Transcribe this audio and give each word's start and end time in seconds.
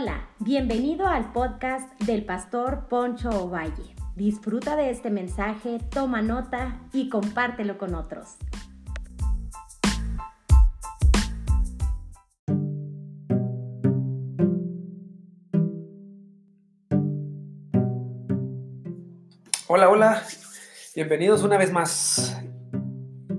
Hola, 0.00 0.28
bienvenido 0.38 1.08
al 1.08 1.32
podcast 1.32 2.00
del 2.02 2.24
pastor 2.24 2.86
Poncho 2.88 3.30
Ovalle. 3.30 3.96
Disfruta 4.14 4.76
de 4.76 4.90
este 4.90 5.10
mensaje, 5.10 5.80
toma 5.90 6.22
nota 6.22 6.80
y 6.92 7.08
compártelo 7.08 7.78
con 7.78 7.96
otros. 7.96 8.36
Hola, 19.66 19.88
hola, 19.88 20.22
bienvenidos 20.94 21.42
una 21.42 21.58
vez 21.58 21.72
más. 21.72 22.40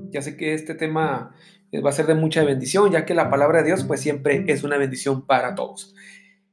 Ya 0.10 0.22
sé 0.22 0.36
que 0.36 0.54
este 0.54 0.76
tema 0.76 1.34
va 1.74 1.90
a 1.90 1.94
ser 1.94 2.06
de 2.06 2.16
mucha 2.16 2.44
bendición, 2.44 2.92
ya 2.92 3.06
que 3.06 3.14
la 3.14 3.30
palabra 3.30 3.60
de 3.60 3.68
Dios 3.68 3.86
pues 3.86 4.02
siempre 4.02 4.44
es 4.50 4.66
una 4.66 4.78
bendición 4.78 5.26
para 5.26 5.56
todos 5.56 5.96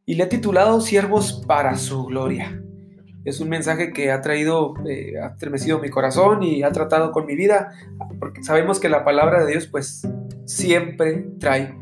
y 0.06 0.14
le 0.14 0.24
he 0.24 0.26
titulado 0.28 0.80
Siervos 0.80 1.42
para 1.46 1.76
su 1.76 2.04
gloria. 2.04 2.62
Es 3.24 3.40
un 3.40 3.48
mensaje 3.48 3.92
que 3.92 4.12
ha 4.12 4.20
traído, 4.20 4.74
eh, 4.88 5.14
ha 5.20 5.32
estremecido 5.32 5.80
mi 5.80 5.90
corazón 5.90 6.44
y 6.44 6.62
ha 6.62 6.70
tratado 6.70 7.10
con 7.10 7.26
mi 7.26 7.34
vida, 7.34 7.72
porque 8.20 8.44
sabemos 8.44 8.78
que 8.78 8.88
la 8.88 9.04
palabra 9.04 9.44
de 9.44 9.50
Dios 9.50 9.66
pues 9.66 10.08
siempre 10.44 11.26
trae 11.40 11.76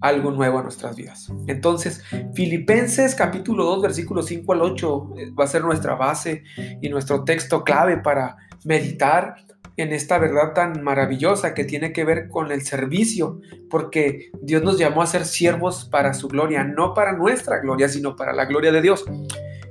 algo 0.00 0.32
nuevo 0.32 0.58
a 0.58 0.62
nuestras 0.64 0.96
vidas. 0.96 1.32
Entonces, 1.46 2.02
Filipenses 2.34 3.14
capítulo 3.14 3.64
2, 3.66 3.82
versículos 3.82 4.26
5 4.26 4.52
al 4.52 4.62
8 4.62 5.10
eh, 5.16 5.30
va 5.30 5.44
a 5.44 5.46
ser 5.46 5.62
nuestra 5.62 5.94
base 5.94 6.42
y 6.82 6.88
nuestro 6.88 7.22
texto 7.22 7.62
clave 7.62 7.98
para 7.98 8.36
meditar 8.64 9.36
en 9.76 9.92
esta 9.92 10.18
verdad 10.18 10.52
tan 10.54 10.82
maravillosa 10.82 11.54
que 11.54 11.64
tiene 11.64 11.92
que 11.92 12.04
ver 12.04 12.28
con 12.28 12.52
el 12.52 12.62
servicio, 12.62 13.40
porque 13.68 14.30
Dios 14.42 14.62
nos 14.62 14.78
llamó 14.78 15.02
a 15.02 15.06
ser 15.06 15.24
siervos 15.24 15.88
para 15.90 16.14
su 16.14 16.28
gloria, 16.28 16.64
no 16.64 16.94
para 16.94 17.16
nuestra 17.16 17.60
gloria, 17.60 17.88
sino 17.88 18.16
para 18.16 18.32
la 18.32 18.44
gloria 18.44 18.72
de 18.72 18.82
Dios. 18.82 19.04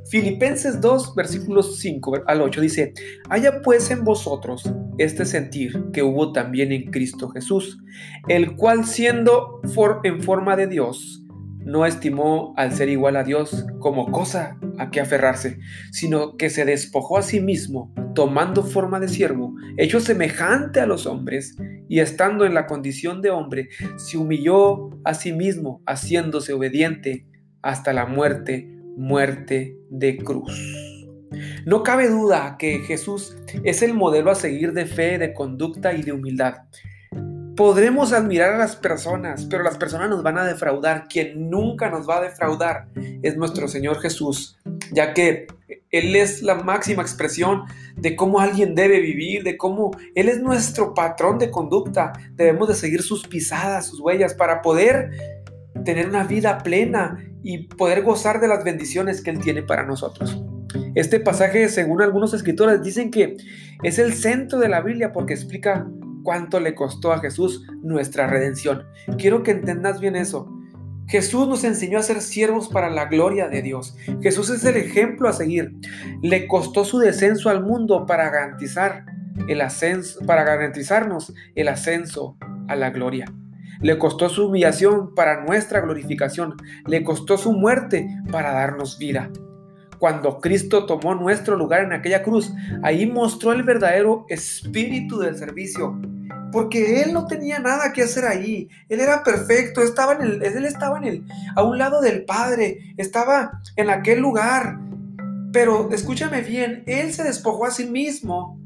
Filipenses 0.10 0.82
2, 0.82 1.14
versículos 1.14 1.78
5 1.78 2.24
al 2.26 2.42
8 2.42 2.62
dice, 2.62 2.94
haya 3.30 3.62
pues 3.62 3.92
en 3.92 4.04
vosotros 4.04 4.64
este 4.98 5.24
sentir 5.24 5.92
que 5.94 6.02
hubo 6.02 6.32
también 6.32 6.72
en 6.72 6.90
Cristo 6.90 7.30
Jesús, 7.30 7.78
el 8.28 8.56
cual 8.56 8.86
siendo 8.86 9.62
en 10.04 10.22
forma 10.24 10.56
de 10.56 10.66
Dios, 10.66 11.24
no 11.60 11.86
estimó 11.86 12.54
al 12.58 12.74
ser 12.74 12.90
igual 12.90 13.16
a 13.16 13.24
Dios 13.24 13.66
como 13.80 14.12
cosa 14.12 14.58
a 14.80 14.90
que 14.90 15.00
aferrarse, 15.00 15.60
sino 15.92 16.38
que 16.38 16.50
se 16.50 16.66
despojó 16.66 17.20
a 17.20 17.22
sí 17.22 17.40
mismo, 17.40 17.94
tomando 18.14 18.64
forma 18.64 19.00
de 19.00 19.08
siervo, 19.08 19.56
hecho 19.78 20.00
semejante 20.00 20.80
a 20.80 20.86
los 20.86 21.06
hombres, 21.06 21.58
y 21.88 22.00
estando 22.00 22.46
en 22.46 22.54
la 22.54 22.68
condición 22.68 23.22
de 23.22 23.32
hombre, 23.32 23.70
se 23.98 24.18
humilló 24.18 24.90
a 25.04 25.14
sí 25.14 25.34
mismo, 25.34 25.82
haciéndose 25.86 26.54
obediente 26.54 27.26
hasta 27.62 27.94
la 27.94 28.06
muerte, 28.06 28.68
muerte 28.96 29.78
de 29.90 30.18
cruz. 30.18 30.52
No 31.66 31.84
cabe 31.84 32.10
duda 32.10 32.58
que 32.58 32.80
Jesús 32.80 33.36
es 33.64 33.82
el 33.82 33.94
modelo 33.94 34.32
a 34.32 34.36
seguir 34.36 34.74
de 34.74 34.86
fe, 34.86 35.18
de 35.18 35.34
conducta 35.34 35.94
y 35.94 36.02
de 36.02 36.12
humildad. 36.12 36.56
Podremos 37.60 38.14
admirar 38.14 38.54
a 38.54 38.58
las 38.58 38.78
personas, 38.78 39.44
pero 39.44 39.64
las 39.64 39.78
personas 39.78 40.10
nos 40.10 40.24
van 40.24 40.38
a 40.38 40.46
defraudar. 40.46 41.10
Quien 41.10 41.50
nunca 41.50 41.90
nos 41.90 42.08
va 42.08 42.20
a 42.20 42.22
defraudar 42.22 42.88
es 43.22 43.36
nuestro 43.36 43.68
Señor 43.68 44.00
Jesús, 44.00 44.58
ya 44.94 45.14
que 45.14 45.46
Él 45.92 46.16
es 46.16 46.42
la 46.42 46.56
máxima 46.56 47.02
expresión 47.02 47.64
de 47.98 48.16
cómo 48.16 48.40
alguien 48.40 48.76
debe 48.76 49.02
vivir, 49.02 49.44
de 49.44 49.58
cómo 49.58 49.92
Él 50.16 50.30
es 50.30 50.40
nuestro 50.40 50.94
patrón 50.94 51.38
de 51.38 51.52
conducta. 51.52 52.14
Debemos 52.32 52.70
de 52.70 52.76
seguir 52.76 53.02
sus 53.02 53.28
pisadas, 53.28 53.88
sus 53.88 54.00
huellas, 54.00 54.36
para 54.36 54.62
poder 54.62 55.10
tener 55.84 56.08
una 56.08 56.24
vida 56.24 56.60
plena 56.60 57.22
y 57.44 57.68
poder 57.68 58.04
gozar 58.04 58.40
de 58.40 58.48
las 58.48 58.64
bendiciones 58.64 59.20
que 59.22 59.32
Él 59.32 59.42
tiene 59.42 59.64
para 59.64 59.84
nosotros. 59.84 60.42
Este 60.96 61.20
pasaje, 61.20 61.68
según 61.68 62.02
algunos 62.02 62.34
escritores, 62.34 62.82
dicen 62.82 63.12
que 63.12 63.36
es 63.84 64.00
el 64.00 64.14
centro 64.14 64.60
de 64.60 64.70
la 64.70 64.80
Biblia 64.80 65.12
porque 65.12 65.34
explica 65.34 65.90
cuánto 66.24 66.60
le 66.60 66.76
costó 66.76 67.12
a 67.12 67.20
Jesús 67.20 67.66
nuestra 67.82 68.28
redención. 68.28 68.84
Quiero 69.18 69.44
que 69.44 69.52
entendas 69.52 70.00
bien 70.00 70.16
eso. 70.16 70.52
Jesús 71.08 71.48
nos 71.48 71.64
enseñó 71.64 71.98
a 71.98 72.04
ser 72.04 72.22
siervos 72.22 72.70
para 72.70 72.90
la 72.90 73.06
gloria 73.06 73.48
de 73.48 73.64
Dios. 73.64 73.98
Jesús 74.22 74.52
es 74.52 74.64
el 74.64 74.78
ejemplo 74.78 75.28
a 75.28 75.34
seguir. 75.34 75.74
Le 76.22 76.48
costó 76.48 76.86
su 76.86 77.00
descenso 77.00 77.50
al 77.50 77.64
mundo 77.64 78.06
para 78.06 78.30
garantizar 78.30 79.06
el 79.48 79.62
ascenso, 79.62 80.20
para 80.28 80.44
garantizarnos 80.44 81.34
el 81.56 81.68
ascenso 81.68 82.38
a 82.68 82.76
la 82.76 82.92
gloria. 82.92 83.26
Le 83.82 83.98
costó 83.98 84.30
su 84.30 84.48
humillación 84.48 85.16
para 85.16 85.44
nuestra 85.44 85.82
glorificación. 85.82 86.56
Le 86.86 87.04
costó 87.04 87.38
su 87.38 87.54
muerte 87.54 88.08
para 88.32 88.52
darnos 88.52 89.00
vida. 89.00 89.32
Cuando 90.00 90.40
Cristo 90.40 90.86
tomó 90.86 91.14
nuestro 91.14 91.58
lugar 91.58 91.84
en 91.84 91.94
aquella 91.94 92.24
cruz, 92.24 92.54
ahí 92.84 93.06
mostró 93.06 93.52
el 93.52 93.64
verdadero 93.64 94.26
espíritu 94.30 95.20
del 95.20 95.38
servicio. 95.38 96.00
Porque 96.52 97.04
él 97.04 97.14
no 97.14 97.28
tenía 97.28 97.60
nada 97.60 97.94
que 97.94 98.04
hacer 98.04 98.26
ahí. 98.26 98.70
Él 98.88 99.02
era 99.02 99.24
perfecto. 99.24 99.82
Estaba 99.82 100.14
en 100.14 100.22
el, 100.22 100.44
él 100.44 100.66
estaba 100.66 100.98
en 100.98 101.04
el, 101.04 101.26
a 101.56 101.64
un 101.64 101.78
lado 101.78 102.02
del 102.02 102.24
Padre. 102.24 102.96
Estaba 102.98 103.62
en 103.76 103.90
aquel 103.90 104.20
lugar. 104.20 104.80
Pero 105.52 105.90
escúchame 105.92 106.42
bien, 106.42 106.84
él 106.86 107.12
se 107.14 107.24
despojó 107.24 107.66
a 107.66 107.72
sí 107.72 107.86
mismo. 107.86 108.60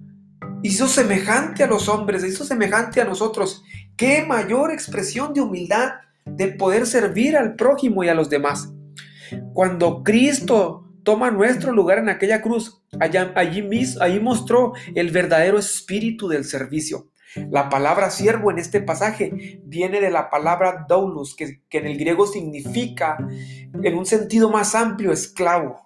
Hizo 0.62 0.88
semejante 0.88 1.64
a 1.64 1.68
los 1.68 1.90
hombres, 1.90 2.24
hizo 2.24 2.46
semejante 2.46 3.02
a 3.02 3.06
nosotros. 3.06 3.64
Qué 3.98 4.24
mayor 4.26 4.72
expresión 4.72 5.34
de 5.34 5.42
humildad 5.42 5.94
de 6.26 6.48
poder 6.50 6.86
servir 6.86 7.36
al 7.36 7.56
prójimo 7.56 8.04
y 8.04 8.10
a 8.10 8.14
los 8.14 8.30
demás. 8.30 8.72
Cuando 9.54 10.04
Cristo 10.04 10.83
toma 11.03 11.31
nuestro 11.31 11.72
lugar 11.72 12.00
en 12.00 12.09
aquella 12.09 12.41
cruz. 12.41 12.84
Allá, 13.00 13.31
allí, 13.36 13.62
mismo, 13.62 14.02
allí 14.02 14.19
mostró 14.19 14.74
el 14.96 15.12
verdadero 15.12 15.59
espíritu 15.59 16.28
del 16.28 16.46
servicio. 16.46 17.09
La 17.50 17.69
palabra 17.69 18.12
siervo 18.12 18.52
en 18.52 18.59
este 18.59 18.80
pasaje 18.81 19.59
viene 19.64 20.00
de 20.00 20.12
la 20.12 20.30
palabra 20.30 20.86
doulos, 20.88 21.36
que, 21.36 21.62
que 21.68 21.80
en 21.80 21.88
el 21.88 21.97
griego 21.97 22.28
significa, 22.28 23.18
en 23.84 23.97
un 23.97 24.06
sentido 24.06 24.50
más 24.50 24.75
amplio, 24.75 25.12
esclavo. 25.12 25.81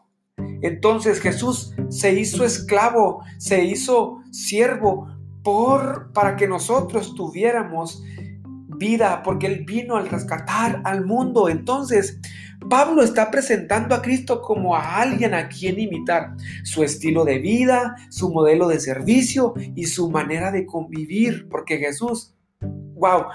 Entonces 0.61 1.19
Jesús 1.19 1.73
se 1.89 2.13
hizo 2.13 2.44
esclavo, 2.44 3.23
se 3.38 3.63
hizo 3.63 4.19
siervo 4.31 5.07
por, 5.44 6.11
para 6.11 6.35
que 6.35 6.47
nosotros 6.47 7.16
tuviéramos 7.16 8.03
vida, 8.78 9.23
porque 9.23 9.47
Él 9.47 9.63
vino 9.66 9.95
al 9.95 10.09
rescatar 10.09 10.81
al 10.84 11.05
mundo. 11.05 11.49
Entonces, 11.49 12.19
Pablo 12.69 13.03
está 13.03 13.31
presentando 13.31 13.95
a 13.95 14.01
Cristo 14.01 14.41
como 14.41 14.75
a 14.75 14.97
alguien 15.01 15.34
a 15.34 15.47
quien 15.47 15.79
imitar, 15.79 16.35
su 16.63 16.84
estilo 16.84 17.23
de 17.23 17.40
vida, 17.40 17.95
su 18.09 18.31
modelo 18.31 18.68
de 18.68 18.79
servicio 18.79 19.53
y 19.75 19.85
su 19.85 20.09
manera 20.09 20.51
de 20.51 20.66
convivir, 20.66 21.47
porque 21.50 21.78
Jesús, 21.78 22.35
wow, 22.96 23.25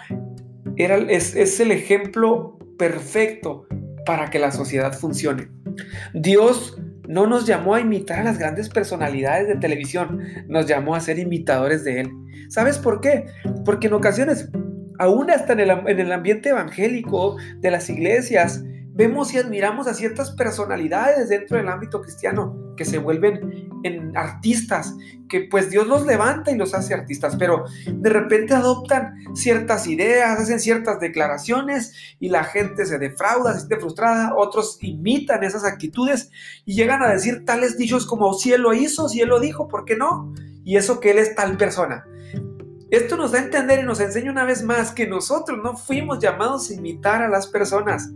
era, 0.76 0.96
es, 0.96 1.60
el 1.60 1.70
ejemplo 1.70 2.58
perfecto 2.78 3.66
para 4.04 4.28
que 4.28 4.38
la 4.38 4.50
sociedad 4.50 4.92
funcione. 4.92 5.48
Dios 6.12 6.78
no 7.08 7.26
nos 7.26 7.46
llamó 7.46 7.74
a 7.74 7.80
imitar 7.80 8.20
a 8.20 8.24
las 8.24 8.38
grandes 8.38 8.68
personalidades 8.68 9.48
de 9.48 9.56
televisión, 9.56 10.20
nos 10.48 10.66
llamó 10.66 10.94
a 10.94 11.00
ser 11.00 11.18
imitadores 11.18 11.84
de 11.84 12.00
Él. 12.00 12.10
¿Sabes 12.48 12.78
por 12.78 13.00
qué? 13.00 13.26
Porque 13.64 13.86
en 13.86 13.94
ocasiones, 13.94 14.50
aún 14.98 15.30
hasta 15.30 15.54
en 15.54 15.60
el 16.00 16.12
ambiente 16.12 16.50
evangélico 16.50 17.36
de 17.60 17.70
las 17.70 17.88
iglesias, 17.88 18.62
vemos 18.94 19.32
y 19.32 19.38
admiramos 19.38 19.86
a 19.86 19.94
ciertas 19.94 20.32
personalidades 20.32 21.28
dentro 21.28 21.56
del 21.56 21.68
ámbito 21.68 22.00
cristiano 22.02 22.74
que 22.76 22.84
se 22.84 22.98
vuelven 22.98 23.70
en 23.84 24.16
artistas, 24.16 24.94
que 25.28 25.48
pues 25.50 25.70
Dios 25.70 25.86
los 25.86 26.06
levanta 26.06 26.50
y 26.50 26.56
los 26.56 26.74
hace 26.74 26.94
artistas, 26.94 27.36
pero 27.36 27.64
de 27.86 28.10
repente 28.10 28.54
adoptan 28.54 29.14
ciertas 29.34 29.86
ideas, 29.86 30.38
hacen 30.38 30.60
ciertas 30.60 31.00
declaraciones 31.00 31.92
y 32.20 32.28
la 32.28 32.44
gente 32.44 32.84
se 32.86 32.98
defrauda, 32.98 33.52
se 33.52 33.60
siente 33.60 33.78
frustrada, 33.78 34.34
otros 34.36 34.78
imitan 34.80 35.42
esas 35.42 35.64
actitudes 35.64 36.30
y 36.64 36.74
llegan 36.74 37.02
a 37.02 37.12
decir 37.12 37.44
tales 37.44 37.76
dichos 37.76 38.06
como 38.06 38.34
si 38.34 38.52
él 38.52 38.62
lo 38.62 38.74
hizo, 38.74 39.08
si 39.08 39.20
él 39.20 39.28
lo 39.28 39.40
dijo, 39.40 39.68
¿por 39.68 39.84
qué 39.84 39.96
no? 39.96 40.32
Y 40.64 40.76
eso 40.76 41.00
que 41.00 41.10
él 41.10 41.18
es 41.18 41.34
tal 41.34 41.56
persona. 41.56 42.04
Esto 42.90 43.16
nos 43.16 43.32
da 43.32 43.38
a 43.38 43.42
entender 43.42 43.80
y 43.80 43.84
nos 43.84 44.00
enseña 44.00 44.30
una 44.30 44.44
vez 44.44 44.62
más 44.62 44.92
que 44.92 45.06
nosotros 45.06 45.58
no 45.62 45.78
fuimos 45.78 46.18
llamados 46.18 46.68
a 46.68 46.74
imitar 46.74 47.22
a 47.22 47.28
las 47.28 47.46
personas, 47.46 48.10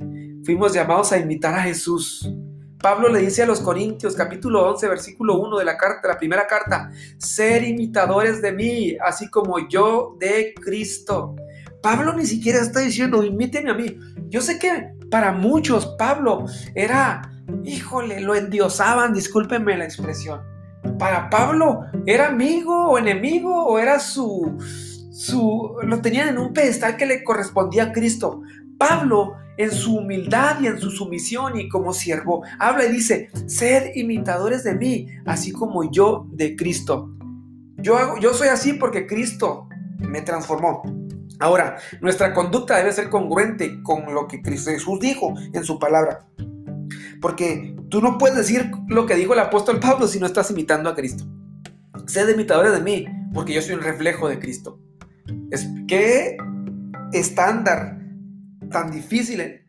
Fuimos 0.47 0.73
llamados 0.73 1.11
a 1.11 1.19
imitar 1.19 1.55
a 1.57 1.63
Jesús. 1.63 2.33
Pablo 2.81 3.09
le 3.09 3.19
dice 3.19 3.43
a 3.43 3.47
los 3.47 3.59
Corintios, 3.59 4.15
capítulo 4.15 4.65
11, 4.71 4.89
versículo 4.89 5.41
1 5.41 5.59
de 5.59 5.65
la 5.65 5.77
carta, 5.77 6.07
la 6.07 6.19
primera 6.19 6.47
carta, 6.47 6.93
ser 7.19 7.65
imitadores 7.65 8.41
de 8.41 8.53
mí, 8.53 8.97
así 9.05 9.29
como 9.29 9.69
yo 9.69 10.17
de 10.21 10.55
Cristo. 10.55 11.35
Pablo 11.83 12.13
ni 12.13 12.25
siquiera 12.27 12.61
está 12.61 12.79
diciendo, 12.79 13.25
imíteme 13.25 13.71
a 13.71 13.75
mí. 13.75 13.99
Yo 14.29 14.41
sé 14.41 14.61
que 14.61 14.93
para 15.11 15.33
muchos 15.33 15.97
Pablo 15.99 16.45
era, 16.77 17.29
híjole, 17.65 18.21
lo 18.21 18.37
endiosaban, 18.37 19.15
discúlpenme 19.15 19.77
la 19.77 19.85
expresión. 19.85 20.43
Para 20.97 21.29
Pablo 21.29 21.81
era 22.07 22.29
amigo 22.29 22.91
o 22.91 22.99
enemigo 22.99 23.65
o 23.65 23.81
era 23.81 23.99
su, 23.99 24.57
su, 25.11 25.75
lo 25.83 26.01
tenían 26.01 26.29
en 26.29 26.39
un 26.39 26.53
pedestal 26.53 26.97
que 26.97 27.07
le 27.07 27.25
correspondía 27.25 27.87
a 27.87 27.93
Cristo. 27.93 28.43
Pablo 28.79 29.35
en 29.57 29.71
su 29.71 29.97
humildad 29.97 30.61
y 30.61 30.67
en 30.67 30.79
su 30.79 30.91
sumisión 30.91 31.59
y 31.59 31.69
como 31.69 31.93
siervo, 31.93 32.45
habla 32.59 32.87
y 32.87 32.93
dice, 32.93 33.31
sed 33.47 33.95
imitadores 33.95 34.65
de 34.65 34.75
mí, 34.75 35.09
así 35.25 35.53
como 35.53 35.91
yo 35.91 36.27
de 36.31 36.57
Cristo. 36.57 37.11
Yo, 37.79 37.97
hago, 37.97 38.19
yo 38.19 38.35
soy 38.35 38.49
así 38.49 38.75
porque 38.75 39.07
Cristo 39.07 39.69
me 39.99 40.23
transformó. 40.23 40.83
Ahora, 41.39 41.77
nuestra 42.01 42.33
conducta 42.33 42.77
debe 42.77 42.93
ser 42.93 43.11
congruente 43.11 43.83
con 43.83 44.13
lo 44.15 44.27
que 44.27 44.41
Cristo 44.41 44.71
Jesús 44.71 44.99
dijo 45.01 45.35
en 45.53 45.65
su 45.65 45.79
palabra. 45.79 46.27
Porque 47.21 47.77
tú 47.91 48.01
no 48.01 48.19
puedes 48.19 48.37
decir 48.37 48.71
lo 48.89 49.07
que 49.07 49.15
dijo 49.15 49.35
el 49.35 49.41
apóstol 49.41 49.81
Pablo 49.81 50.07
si 50.07 50.19
no 50.19 50.27
estás 50.27 50.51
imitando 50.51 50.89
a 50.89 50.95
Cristo. 50.95 51.25
Sed 52.07 52.29
imitadores 52.29 52.73
de 52.73 52.81
mí, 52.81 53.07
porque 53.35 53.53
yo 53.53 53.61
soy 53.61 53.75
un 53.75 53.83
reflejo 53.83 54.29
de 54.29 54.39
Cristo. 54.39 54.79
¿Qué 55.89 56.37
estándar 57.13 57.99
tan 58.71 58.91
difícil 58.91 59.65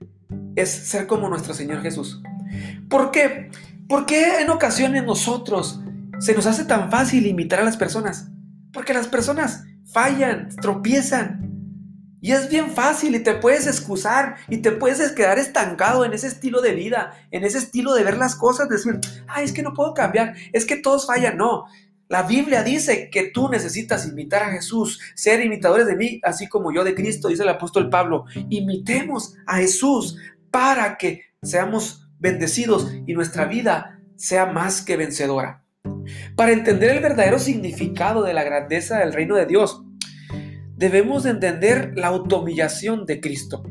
es 0.56 0.70
ser 0.70 1.08
como 1.08 1.30
nuestro 1.30 1.54
Señor 1.54 1.82
Jesús? 1.82 2.22
¿Por 2.90 3.12
qué? 3.12 3.52
¿Por 3.88 4.06
qué 4.06 4.42
en 4.42 4.50
ocasiones 4.50 5.04
nosotros 5.04 5.80
se 6.20 6.34
nos 6.34 6.46
hace 6.46 6.66
tan 6.66 6.92
fácil 6.92 7.26
imitar 7.26 7.60
a 7.60 7.64
las 7.64 7.78
personas? 7.78 8.30
Porque 8.74 8.94
las 8.94 9.08
personas 9.08 9.64
fallan, 9.86 10.50
tropiezan. 10.62 11.48
Y 12.20 12.32
es 12.32 12.50
bien 12.50 12.72
fácil 12.72 13.16
y 13.16 13.20
te 13.20 13.36
puedes 13.36 13.68
excusar 13.68 14.36
y 14.50 14.58
te 14.58 14.72
puedes 14.72 15.12
quedar 15.12 15.40
estancado 15.40 16.04
en 16.04 16.14
ese 16.14 16.28
estilo 16.28 16.62
de 16.62 16.74
vida, 16.74 17.14
en 17.32 17.44
ese 17.44 17.60
estilo 17.60 17.94
de 17.94 18.04
ver 18.04 18.18
las 18.18 18.36
cosas, 18.36 18.68
decir, 18.68 19.00
ay, 19.28 19.46
es 19.46 19.54
que 19.54 19.64
no 19.64 19.74
puedo 19.74 19.94
cambiar, 19.94 20.36
es 20.52 20.66
que 20.66 20.76
todos 20.76 21.06
fallan. 21.06 21.38
No, 21.38 21.66
la 22.10 22.24
Biblia 22.24 22.64
dice 22.64 23.10
que 23.10 23.32
tú 23.32 23.50
necesitas 23.50 24.08
imitar 24.08 24.44
a 24.44 24.52
Jesús, 24.52 25.00
ser 25.14 25.44
imitadores 25.44 25.88
de 25.88 25.96
mí, 25.96 26.22
así 26.24 26.48
como 26.48 26.72
yo 26.72 26.84
de 26.84 26.96
Cristo, 26.96 27.28
dice 27.28 27.44
el 27.44 27.50
apóstol 27.50 27.90
Pablo. 27.90 28.26
Imitemos 28.50 29.36
a 29.46 29.58
Jesús 29.58 30.18
para 30.50 30.98
que 30.98 31.24
seamos 31.42 32.10
bendecidos 32.20 32.92
y 33.06 33.14
nuestra 33.14 33.46
vida 33.46 34.00
sea 34.16 34.46
más 34.46 34.82
que 34.82 34.96
vencedora. 34.96 35.64
Para 36.36 36.54
entender 36.54 36.92
el 36.92 37.04
verdadero 37.04 37.40
significado 37.40 38.24
de 38.24 38.34
la 38.34 38.44
grandeza 38.44 39.00
del 39.00 39.14
reino 39.14 39.36
de 39.36 39.46
Dios, 39.46 39.84
debemos 40.76 41.26
entender 41.26 41.94
la 41.96 42.08
automillación 42.08 43.06
de 43.06 43.20
Cristo. 43.20 43.64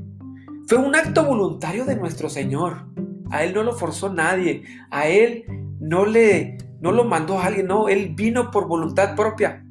Fue 0.69 0.79
un 0.79 0.94
acto 0.94 1.25
voluntario 1.25 1.85
de 1.85 1.97
nuestro 1.97 2.29
Señor. 2.29 2.88
A 3.31 3.44
Él 3.44 3.55
no 3.55 3.62
lo 3.62 3.73
forzó 3.73 4.12
nadie. 4.12 4.65
A 4.91 5.09
Él 5.09 5.44
no 5.81 6.05
le 6.05 6.59
no 6.87 6.93
lo 6.93 7.03
mandó 7.03 7.41
a 7.41 7.47
alguien, 7.47 7.67
no, 7.67 7.88
él 7.88 8.15
vino 8.15 8.53
por 8.53 8.69
voluntad 8.69 9.17
propia. 9.17 9.67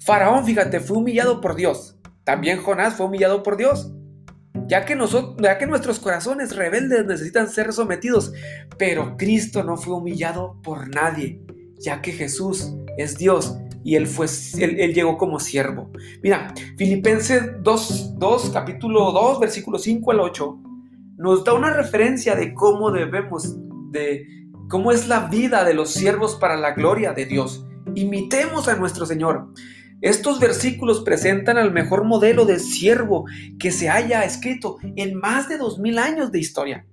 Faraón, 0.00 0.44
fíjate, 0.44 0.78
fue 0.78 0.98
humillado 0.98 1.40
por 1.40 1.54
Dios. 1.54 1.98
También 2.24 2.58
Jonás 2.62 2.92
fue 2.92 3.06
humillado 3.06 3.42
por 3.42 3.56
Dios. 3.56 3.90
Ya 4.66 4.84
que, 4.84 4.96
nosotros, 4.96 5.36
ya 5.42 5.56
que 5.56 5.66
nuestros 5.66 5.98
corazones 5.98 6.54
rebeldes 6.54 7.06
necesitan 7.06 7.48
ser 7.48 7.72
sometidos, 7.72 8.34
pero 8.76 9.16
Cristo 9.16 9.64
no 9.64 9.78
fue 9.78 9.94
humillado 9.94 10.60
por 10.62 10.94
nadie, 10.94 11.40
ya 11.78 12.02
que 12.02 12.12
Jesús 12.12 12.74
es 12.98 13.16
Dios 13.16 13.56
y 13.82 13.94
él, 13.94 14.06
fue, 14.06 14.26
él, 14.58 14.92
llegó 14.92 15.16
como 15.16 15.40
siervo. 15.40 15.90
Mira, 16.22 16.52
Filipenses 16.76 17.44
2, 17.62 18.18
2, 18.18 18.50
capítulo 18.50 19.10
2, 19.10 19.40
versículo 19.40 19.78
5 19.78 20.10
al 20.10 20.20
8, 20.20 20.58
nos 21.16 21.44
da 21.44 21.54
una 21.54 21.72
referencia 21.72 22.34
de 22.34 22.52
cómo 22.52 22.90
debemos 22.90 23.56
de 23.90 24.39
cómo 24.70 24.92
es 24.92 25.08
la 25.08 25.26
vida 25.26 25.64
de 25.64 25.74
los 25.74 25.92
siervos 25.92 26.36
para 26.36 26.56
la 26.56 26.72
gloria 26.72 27.12
de 27.12 27.26
Dios. 27.26 27.66
Imitemos 27.96 28.68
a 28.68 28.76
nuestro 28.76 29.04
Señor. 29.04 29.48
Estos 30.00 30.38
versículos 30.38 31.00
presentan 31.00 31.58
al 31.58 31.72
mejor 31.72 32.04
modelo 32.04 32.46
de 32.46 32.60
siervo 32.60 33.26
que 33.58 33.72
se 33.72 33.90
haya 33.90 34.24
escrito 34.24 34.78
en 34.94 35.18
más 35.18 35.48
de 35.48 35.58
dos 35.58 35.80
mil 35.80 35.98
años 35.98 36.30
de 36.30 36.38
historia. 36.38 36.86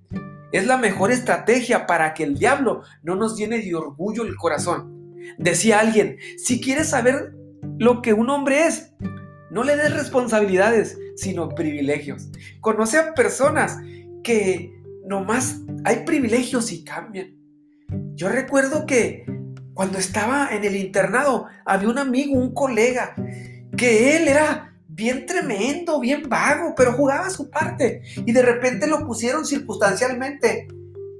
Es 0.51 0.65
la 0.65 0.77
mejor 0.77 1.11
estrategia 1.11 1.85
para 1.85 2.15
que 2.15 2.23
el 2.23 2.39
diablo 2.39 2.81
no 3.03 3.15
nos 3.15 3.37
llene 3.37 3.59
de 3.59 3.75
orgullo 3.75 4.23
el 4.23 4.35
corazón. 4.35 5.15
Decía 5.37 5.79
alguien, 5.79 6.17
si 6.37 6.59
quieres 6.59 6.89
saber 6.89 7.35
lo 7.77 8.01
que 8.01 8.11
un 8.11 8.31
hombre 8.31 8.65
es, 8.65 8.91
no 9.51 9.63
le 9.63 9.77
des 9.77 9.93
responsabilidades, 9.93 10.97
sino 11.15 11.49
privilegios. 11.49 12.29
Conoce 12.59 12.97
a 12.97 13.13
personas 13.13 13.77
que 14.23 14.73
nomás 15.05 15.61
hay 15.85 16.05
privilegios 16.05 16.71
y 16.71 16.83
cambian. 16.83 17.36
Yo 18.17 18.29
recuerdo 18.29 18.87
que 18.87 19.25
cuando 19.75 19.99
estaba 19.99 20.49
en 20.51 20.63
el 20.63 20.75
internado 20.75 21.45
había 21.65 21.87
un 21.87 21.99
amigo, 21.99 22.33
un 22.33 22.51
colega, 22.51 23.13
que 23.77 24.17
él 24.17 24.27
era 24.27 24.73
bien 24.87 25.27
tremendo, 25.27 25.99
bien 25.99 26.27
vago, 26.27 26.73
pero 26.75 26.93
jugaba 26.93 27.29
su 27.29 27.51
parte. 27.51 28.01
Y 28.25 28.31
de 28.31 28.41
repente 28.41 28.87
lo 28.87 29.05
pusieron 29.05 29.45
circunstancialmente 29.45 30.67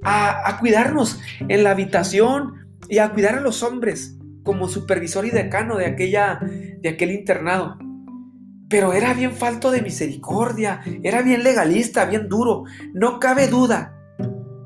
a, 0.02 0.50
a, 0.50 0.60
cuidarnos 0.60 1.20
en 1.48 1.64
la 1.64 1.70
habitación 1.70 2.68
y 2.90 2.98
a 2.98 3.14
cuidar 3.14 3.36
a 3.36 3.42
los 3.42 3.62
hombres 3.62 4.18
como 4.42 4.68
supervisor 4.68 5.24
y 5.28 5.30
decano 5.30 5.78
de, 5.78 5.86
aquella, 5.86 6.40
de 6.42 6.90
aquel 6.90 7.12
internado. 7.12 7.78
Pero 8.70 8.94
era 8.94 9.14
bien 9.14 9.34
falto 9.34 9.70
de 9.70 9.84
misericordia, 9.84 10.82
era 11.04 11.22
bien 11.22 11.44
legalista, 11.44 12.06
bien 12.06 12.28
duro. 12.28 12.64
No 12.96 13.20
cabe 13.20 13.48
duda 13.50 13.97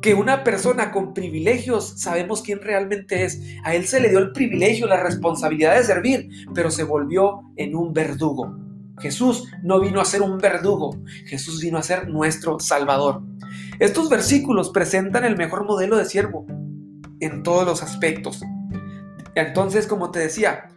que 0.02 0.16
una 0.16 0.44
persona 0.44 0.92
con 0.92 1.14
privilegios 1.14 1.94
sabemos 1.98 2.42
quién 2.42 2.60
realmente 2.60 3.24
es. 3.24 3.42
A 3.64 3.76
él 3.76 3.86
se 3.86 4.00
le 4.00 4.10
dio 4.10 4.20
el 4.20 4.32
privilegio, 4.32 4.88
la 4.88 5.02
responsabilidad 5.02 5.76
de 5.76 5.84
servir, 5.84 6.30
pero 6.56 6.72
se 6.72 6.84
volvió 6.84 7.42
en 7.56 7.76
un 7.76 7.94
verdugo. 7.94 8.58
Jesús 9.00 9.48
no 9.64 9.80
vino 9.80 10.02
a 10.02 10.06
ser 10.06 10.22
un 10.22 10.38
verdugo, 10.38 10.98
Jesús 11.26 11.62
vino 11.62 11.78
a 11.78 11.84
ser 11.84 12.08
nuestro 12.08 12.60
Salvador. 12.60 13.22
Estos 13.80 14.10
versículos 14.10 14.70
presentan 14.72 15.24
el 15.24 15.38
mejor 15.38 15.66
modelo 15.66 15.98
de 15.98 16.06
siervo 16.06 16.46
en 17.20 17.44
todos 17.44 17.66
los 17.66 17.84
aspectos. 17.84 18.42
Entonces, 19.36 19.88
como 19.88 20.12
te 20.12 20.20
decía, 20.20 20.70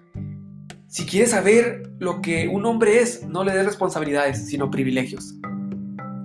si 0.86 1.06
quieres 1.06 1.30
saber 1.30 1.90
lo 1.98 2.20
que 2.22 2.48
un 2.48 2.64
hombre 2.66 3.00
es, 3.00 3.26
no 3.26 3.42
le 3.42 3.54
des 3.54 3.66
responsabilidades, 3.66 4.46
sino 4.46 4.70
privilegios. 4.70 5.34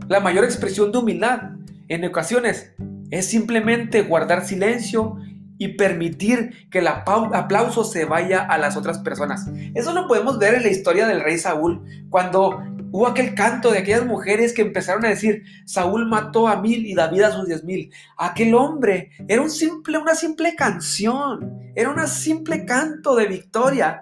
La 0.07 0.19
mayor 0.19 0.43
expresión 0.43 0.91
de 0.91 0.99
humildad 0.99 1.51
en 1.87 2.05
ocasiones 2.05 2.73
es 3.11 3.27
simplemente 3.27 4.03
guardar 4.03 4.45
silencio 4.45 5.17
y 5.57 5.69
permitir 5.69 6.69
que 6.71 6.79
el 6.79 6.87
aplauso 6.87 7.83
se 7.83 8.05
vaya 8.05 8.41
a 8.41 8.57
las 8.57 8.77
otras 8.77 8.99
personas. 8.99 9.45
Eso 9.75 9.93
lo 9.93 10.07
podemos 10.07 10.39
ver 10.39 10.55
en 10.55 10.63
la 10.63 10.69
historia 10.69 11.05
del 11.05 11.21
rey 11.21 11.37
Saúl, 11.37 11.83
cuando 12.09 12.63
hubo 12.91 13.05
aquel 13.05 13.35
canto 13.35 13.71
de 13.71 13.79
aquellas 13.79 14.05
mujeres 14.05 14.53
que 14.53 14.61
empezaron 14.61 15.05
a 15.05 15.09
decir, 15.09 15.43
Saúl 15.65 16.07
mató 16.07 16.47
a 16.47 16.61
mil 16.61 16.85
y 16.85 16.95
David 16.95 17.21
a 17.23 17.31
sus 17.31 17.45
diez 17.45 17.63
mil. 17.65 17.91
Aquel 18.17 18.55
hombre 18.55 19.11
era 19.27 19.41
un 19.41 19.51
simple, 19.51 19.97
una 19.97 20.15
simple 20.15 20.55
canción, 20.55 21.71
era 21.75 21.89
un 21.89 22.07
simple 22.07 22.65
canto 22.65 23.15
de 23.15 23.27
victoria. 23.27 24.01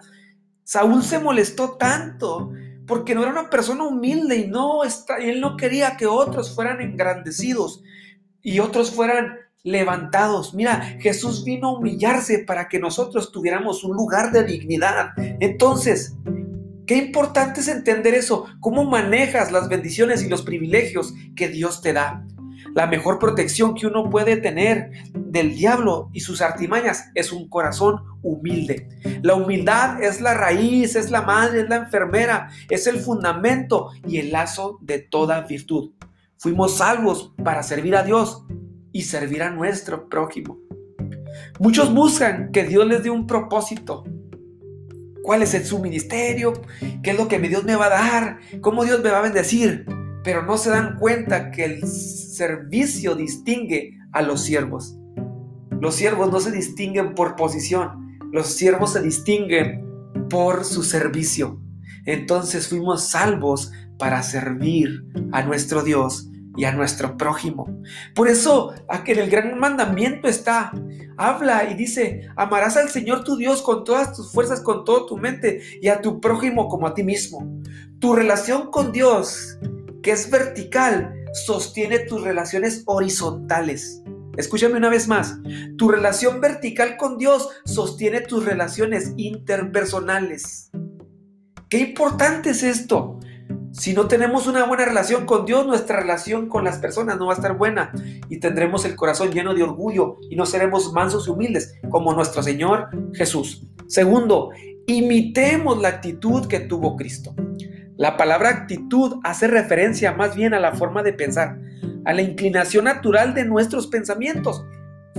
Saúl 0.63 1.03
se 1.03 1.19
molestó 1.19 1.71
tanto 1.71 2.51
porque 2.85 3.15
no 3.15 3.23
era 3.23 3.31
una 3.31 3.49
persona 3.49 3.83
humilde 3.83 4.37
y 4.37 4.47
no, 4.47 4.81
él 5.19 5.41
no 5.41 5.57
quería 5.57 5.97
que 5.97 6.05
otros 6.05 6.53
fueran 6.53 6.81
engrandecidos 6.81 7.83
y 8.47 8.61
otros 8.61 8.91
fueran 8.91 9.39
levantados. 9.63 10.53
Mira, 10.53 10.95
Jesús 11.01 11.43
vino 11.43 11.67
a 11.67 11.77
humillarse 11.77 12.45
para 12.47 12.69
que 12.69 12.79
nosotros 12.79 13.33
tuviéramos 13.33 13.83
un 13.83 13.97
lugar 13.97 14.31
de 14.31 14.45
dignidad. 14.45 15.09
Entonces, 15.17 16.15
qué 16.85 16.95
importante 16.95 17.59
es 17.59 17.67
entender 17.67 18.13
eso, 18.13 18.45
cómo 18.61 18.85
manejas 18.85 19.51
las 19.51 19.67
bendiciones 19.67 20.23
y 20.23 20.29
los 20.29 20.43
privilegios 20.43 21.13
que 21.35 21.49
Dios 21.49 21.81
te 21.81 21.91
da. 21.91 22.25
La 22.73 22.87
mejor 22.87 23.19
protección 23.19 23.75
que 23.75 23.85
uno 23.85 24.09
puede 24.09 24.37
tener 24.37 24.91
del 25.13 25.53
diablo 25.53 26.09
y 26.13 26.21
sus 26.21 26.41
artimañas 26.41 27.11
es 27.15 27.33
un 27.33 27.49
corazón 27.49 27.97
humilde. 28.21 28.87
La 29.23 29.35
humildad 29.35 30.01
es 30.01 30.21
la 30.21 30.33
raíz, 30.33 30.95
es 30.95 31.11
la 31.11 31.23
madre, 31.23 31.63
es 31.63 31.69
la 31.69 31.75
enfermera, 31.75 32.49
es 32.69 32.87
el 32.87 32.99
fundamento 33.01 33.89
y 34.07 34.19
el 34.19 34.31
lazo 34.31 34.77
de 34.81 34.99
toda 34.99 35.41
virtud. 35.41 35.91
Fuimos 36.39 36.77
salvos 36.77 37.33
para 37.43 37.63
servir 37.63 37.95
a 37.95 38.03
Dios 38.03 38.45
y 38.91 39.01
servir 39.03 39.41
a 39.41 39.49
nuestro 39.49 40.07
prójimo. 40.07 40.59
Muchos 41.59 41.93
buscan 41.93 42.51
que 42.51 42.63
Dios 42.63 42.85
les 42.85 43.03
dé 43.03 43.09
un 43.09 43.25
propósito. 43.25 44.03
¿Cuál 45.23 45.41
es 45.41 45.67
su 45.67 45.79
ministerio? 45.79 46.53
¿Qué 47.01 47.11
es 47.11 47.17
lo 47.17 47.27
que 47.27 47.39
Dios 47.39 47.63
me 47.63 47.75
va 47.75 47.87
a 47.87 47.89
dar? 47.89 48.39
¿Cómo 48.61 48.85
Dios 48.85 49.03
me 49.03 49.09
va 49.09 49.19
a 49.19 49.23
bendecir? 49.23 49.85
Pero 50.23 50.43
no 50.43 50.57
se 50.57 50.69
dan 50.69 50.97
cuenta 50.99 51.49
que 51.49 51.65
el 51.65 51.87
servicio 51.87 53.15
distingue 53.15 53.97
a 54.11 54.21
los 54.21 54.41
siervos. 54.41 54.95
Los 55.81 55.95
siervos 55.95 56.31
no 56.31 56.39
se 56.39 56.51
distinguen 56.51 57.15
por 57.15 57.35
posición, 57.35 58.19
los 58.31 58.47
siervos 58.47 58.93
se 58.93 59.01
distinguen 59.01 59.85
por 60.29 60.65
su 60.65 60.83
servicio. 60.83 61.59
Entonces 62.05 62.67
fuimos 62.67 63.09
salvos 63.09 63.71
para 63.97 64.23
servir 64.23 65.03
a 65.31 65.43
nuestro 65.43 65.83
Dios 65.83 66.26
y 66.57 66.65
a 66.65 66.73
nuestro 66.73 67.15
prójimo. 67.15 67.81
Por 68.13 68.27
eso, 68.27 68.73
aquí 68.89 69.13
en 69.13 69.19
el 69.19 69.29
gran 69.29 69.57
mandamiento 69.57 70.27
está, 70.27 70.73
habla 71.15 71.69
y 71.69 71.75
dice, 71.75 72.27
amarás 72.35 72.75
al 72.75 72.89
Señor 72.89 73.23
tu 73.23 73.37
Dios 73.37 73.61
con 73.61 73.83
todas 73.83 74.13
tus 74.13 74.31
fuerzas, 74.31 74.61
con 74.61 74.83
toda 74.83 75.05
tu 75.05 75.15
mente 75.17 75.61
y 75.81 75.87
a 75.87 76.01
tu 76.01 76.19
prójimo 76.19 76.67
como 76.67 76.87
a 76.87 76.93
ti 76.93 77.03
mismo. 77.03 77.61
Tu 77.99 78.13
relación 78.13 78.71
con 78.71 78.91
Dios 78.91 79.57
que 80.01 80.11
es 80.11 80.29
vertical 80.29 81.13
sostiene 81.45 81.99
tus 81.99 82.23
relaciones 82.23 82.83
horizontales. 82.85 84.01
Escúchame 84.37 84.77
una 84.77 84.89
vez 84.89 85.07
más, 85.07 85.39
tu 85.77 85.89
relación 85.89 86.41
vertical 86.41 86.95
con 86.97 87.17
Dios 87.17 87.49
sostiene 87.65 88.21
tus 88.21 88.45
relaciones 88.45 89.13
interpersonales. 89.17 90.69
Qué 91.69 91.79
importante 91.79 92.51
es 92.51 92.63
esto. 92.63 93.19
Si 93.77 93.93
no 93.93 94.07
tenemos 94.07 94.47
una 94.47 94.65
buena 94.65 94.85
relación 94.85 95.27
con 95.27 95.45
Dios, 95.45 95.67
nuestra 95.67 95.99
relación 95.99 96.49
con 96.49 96.63
las 96.63 96.79
personas 96.79 97.19
no 97.19 97.27
va 97.27 97.33
a 97.33 97.35
estar 97.35 97.55
buena 97.55 97.91
y 98.27 98.39
tendremos 98.39 98.85
el 98.85 98.95
corazón 98.95 99.31
lleno 99.31 99.53
de 99.53 99.61
orgullo 99.61 100.17
y 100.31 100.35
no 100.35 100.47
seremos 100.47 100.91
mansos 100.93 101.27
y 101.27 101.29
humildes 101.29 101.75
como 101.91 102.11
nuestro 102.13 102.41
Señor 102.41 102.89
Jesús. 103.13 103.67
Segundo, 103.85 104.49
imitemos 104.87 105.79
la 105.79 105.89
actitud 105.89 106.47
que 106.47 106.61
tuvo 106.61 106.95
Cristo. 106.95 107.35
La 107.97 108.17
palabra 108.17 108.49
actitud 108.49 109.19
hace 109.23 109.47
referencia 109.47 110.11
más 110.11 110.35
bien 110.35 110.55
a 110.55 110.59
la 110.59 110.73
forma 110.73 111.03
de 111.03 111.13
pensar, 111.13 111.59
a 112.03 112.13
la 112.13 112.23
inclinación 112.23 112.85
natural 112.85 113.35
de 113.35 113.45
nuestros 113.45 113.85
pensamientos. 113.85 114.65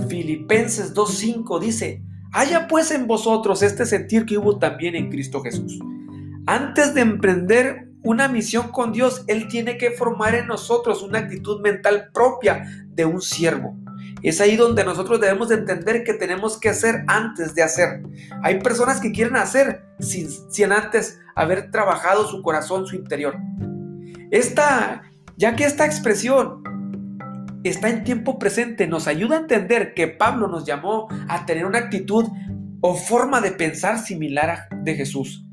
Filipenses 0.09 0.93
2.5 0.93 1.61
dice, 1.61 2.03
haya 2.33 2.67
pues 2.67 2.91
en 2.91 3.07
vosotros 3.07 3.63
este 3.63 3.85
sentir 3.85 4.25
que 4.25 4.37
hubo 4.37 4.59
también 4.59 4.95
en 4.95 5.09
Cristo 5.09 5.41
Jesús. 5.41 5.79
Antes 6.45 6.93
de 6.93 7.01
emprender 7.01 7.88
una 8.03 8.27
misión 8.27 8.69
con 8.69 8.91
Dios, 8.91 9.23
Él 9.27 9.47
tiene 9.47 9.77
que 9.77 9.91
formar 9.91 10.35
en 10.35 10.47
nosotros 10.47 11.01
una 11.01 11.19
actitud 11.19 11.61
mental 11.61 12.09
propia 12.13 12.65
de 12.87 13.05
un 13.05 13.21
siervo. 13.21 13.77
Es 14.21 14.41
ahí 14.41 14.55
donde 14.55 14.83
nosotros 14.83 15.19
debemos 15.21 15.49
de 15.49 15.55
entender 15.55 16.03
que 16.03 16.13
tenemos 16.13 16.59
que 16.59 16.69
hacer 16.69 17.03
antes 17.07 17.55
de 17.55 17.63
hacer. 17.63 18.01
Hay 18.43 18.59
personas 18.59 18.99
que 18.99 19.11
quieren 19.11 19.35
hacer 19.35 19.85
sin, 19.99 20.29
sin 20.51 20.71
antes 20.71 21.19
haber 21.35 21.71
trabajado 21.71 22.27
su 22.27 22.41
corazón, 22.41 22.85
su 22.85 22.95
interior. 22.95 23.37
Esta, 24.31 25.03
ya 25.37 25.55
que 25.55 25.63
esta 25.63 25.85
expresión 25.85 26.63
está 27.63 27.89
en 27.89 28.03
tiempo 28.03 28.39
presente, 28.39 28.87
nos 28.87 29.07
ayuda 29.07 29.37
a 29.37 29.39
entender 29.39 29.93
que 29.93 30.07
Pablo 30.07 30.47
nos 30.47 30.65
llamó 30.65 31.07
a 31.27 31.45
tener 31.45 31.65
una 31.65 31.79
actitud 31.79 32.25
o 32.81 32.95
forma 32.95 33.41
de 33.41 33.51
pensar 33.51 33.99
similar 33.99 34.49
a 34.49 34.67
de 34.83 34.95
Jesús. 34.95 35.45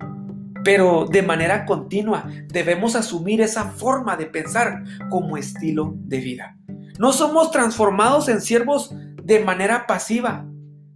Pero 0.66 1.06
de 1.08 1.23
manera 1.23 1.64
continua 1.64 2.28
debemos 2.49 2.96
asumir 2.96 3.40
esa 3.40 3.70
forma 3.70 4.16
de 4.16 4.26
pensar 4.26 4.82
como 5.08 5.37
estilo 5.37 5.94
de 5.96 6.18
vida. 6.18 6.58
No 6.99 7.12
somos 7.12 7.52
transformados 7.52 8.28
en 8.28 8.40
siervos 8.40 8.92
de 9.23 9.44
manera 9.44 9.87
pasiva. 9.87 10.44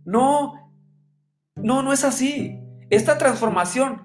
No, 0.04 0.72
no, 1.54 1.84
no 1.84 1.92
es 1.92 2.02
así. 2.02 2.58
Esta 2.90 3.16
transformación 3.16 4.02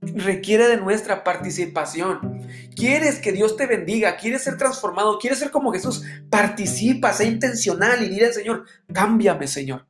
requiere 0.00 0.68
de 0.68 0.76
nuestra 0.76 1.24
participación. 1.24 2.46
¿Quieres 2.76 3.18
que 3.18 3.32
Dios 3.32 3.56
te 3.56 3.66
bendiga? 3.66 4.16
¿Quieres 4.16 4.44
ser 4.44 4.56
transformado? 4.58 5.18
¿Quieres 5.18 5.40
ser 5.40 5.50
como 5.50 5.72
Jesús? 5.72 6.04
Participa, 6.30 7.12
sé 7.12 7.26
intencional 7.26 8.00
y 8.04 8.10
dile 8.10 8.26
al 8.26 8.32
Señor, 8.32 8.64
cámbiame, 8.92 9.48
Señor. 9.48 9.88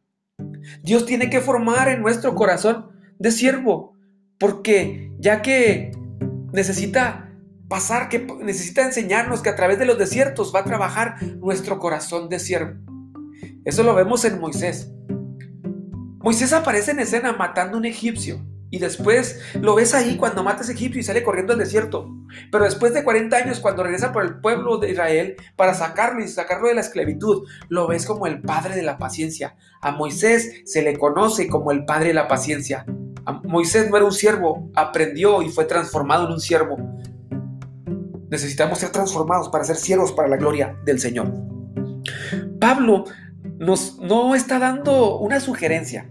Dios 0.82 1.04
tiene 1.04 1.28
que 1.28 1.42
formar 1.42 1.90
en 1.90 2.00
nuestro 2.00 2.34
corazón 2.34 2.92
de 3.18 3.30
siervo, 3.30 3.99
porque 4.40 5.12
ya 5.18 5.42
que 5.42 5.92
necesita 6.52 7.30
pasar, 7.68 8.08
que 8.08 8.26
necesita 8.42 8.82
enseñarnos 8.82 9.42
que 9.42 9.50
a 9.50 9.54
través 9.54 9.78
de 9.78 9.84
los 9.84 9.98
desiertos 9.98 10.52
va 10.52 10.60
a 10.60 10.64
trabajar 10.64 11.22
nuestro 11.36 11.78
corazón 11.78 12.28
de 12.30 12.40
siervo. 12.40 12.80
Eso 13.64 13.82
lo 13.82 13.94
vemos 13.94 14.24
en 14.24 14.40
Moisés. 14.40 14.90
Moisés 16.22 16.52
aparece 16.54 16.90
en 16.90 17.00
escena 17.00 17.34
matando 17.34 17.76
a 17.76 17.80
un 17.80 17.84
egipcio 17.84 18.44
y 18.70 18.78
después 18.78 19.40
lo 19.60 19.74
ves 19.74 19.94
ahí 19.94 20.16
cuando 20.16 20.42
mata 20.42 20.64
a 20.66 20.72
egipcio 20.72 21.00
y 21.00 21.04
sale 21.04 21.22
corriendo 21.22 21.52
al 21.52 21.58
desierto. 21.58 22.08
Pero 22.50 22.64
después 22.64 22.94
de 22.94 23.04
40 23.04 23.36
años, 23.36 23.60
cuando 23.60 23.82
regresa 23.82 24.12
por 24.12 24.24
el 24.24 24.40
pueblo 24.40 24.78
de 24.78 24.90
Israel 24.90 25.36
para 25.56 25.74
sacarlo 25.74 26.22
y 26.22 26.28
sacarlo 26.28 26.68
de 26.68 26.74
la 26.74 26.80
esclavitud, 26.80 27.46
lo 27.68 27.86
ves 27.88 28.06
como 28.06 28.26
el 28.26 28.40
padre 28.40 28.74
de 28.74 28.82
la 28.82 28.96
paciencia. 28.96 29.56
A 29.82 29.92
Moisés 29.92 30.62
se 30.64 30.82
le 30.82 30.96
conoce 30.96 31.48
como 31.48 31.72
el 31.72 31.84
padre 31.84 32.08
de 32.08 32.14
la 32.14 32.26
paciencia. 32.26 32.86
Moisés 33.32 33.90
no 33.90 33.96
era 33.96 34.06
un 34.06 34.12
siervo, 34.12 34.70
aprendió 34.74 35.42
y 35.42 35.48
fue 35.48 35.64
transformado 35.64 36.26
en 36.26 36.32
un 36.32 36.40
siervo. 36.40 36.76
Necesitamos 38.30 38.78
ser 38.78 38.90
transformados 38.90 39.48
para 39.48 39.64
ser 39.64 39.76
siervos 39.76 40.12
para 40.12 40.28
la 40.28 40.36
gloria 40.36 40.76
del 40.84 41.00
Señor. 41.00 41.32
Pablo 42.60 43.04
nos 43.58 43.98
no 43.98 44.34
está 44.34 44.58
dando 44.58 45.18
una 45.18 45.40
sugerencia, 45.40 46.10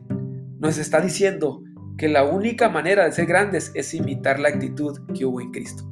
nos 0.60 0.78
está 0.78 1.02
diciendo 1.02 1.64
que 1.98 2.08
la 2.08 2.24
única 2.24 2.70
manera 2.70 3.06
de 3.06 3.12
ser 3.12 3.26
grandes 3.26 3.72
es 3.76 3.94
imitar 3.94 4.40
la 4.40 4.50
actitud 4.50 5.00
que 5.14 5.26
hubo 5.26 5.42
en 5.42 5.52
Cristo. 5.52 5.84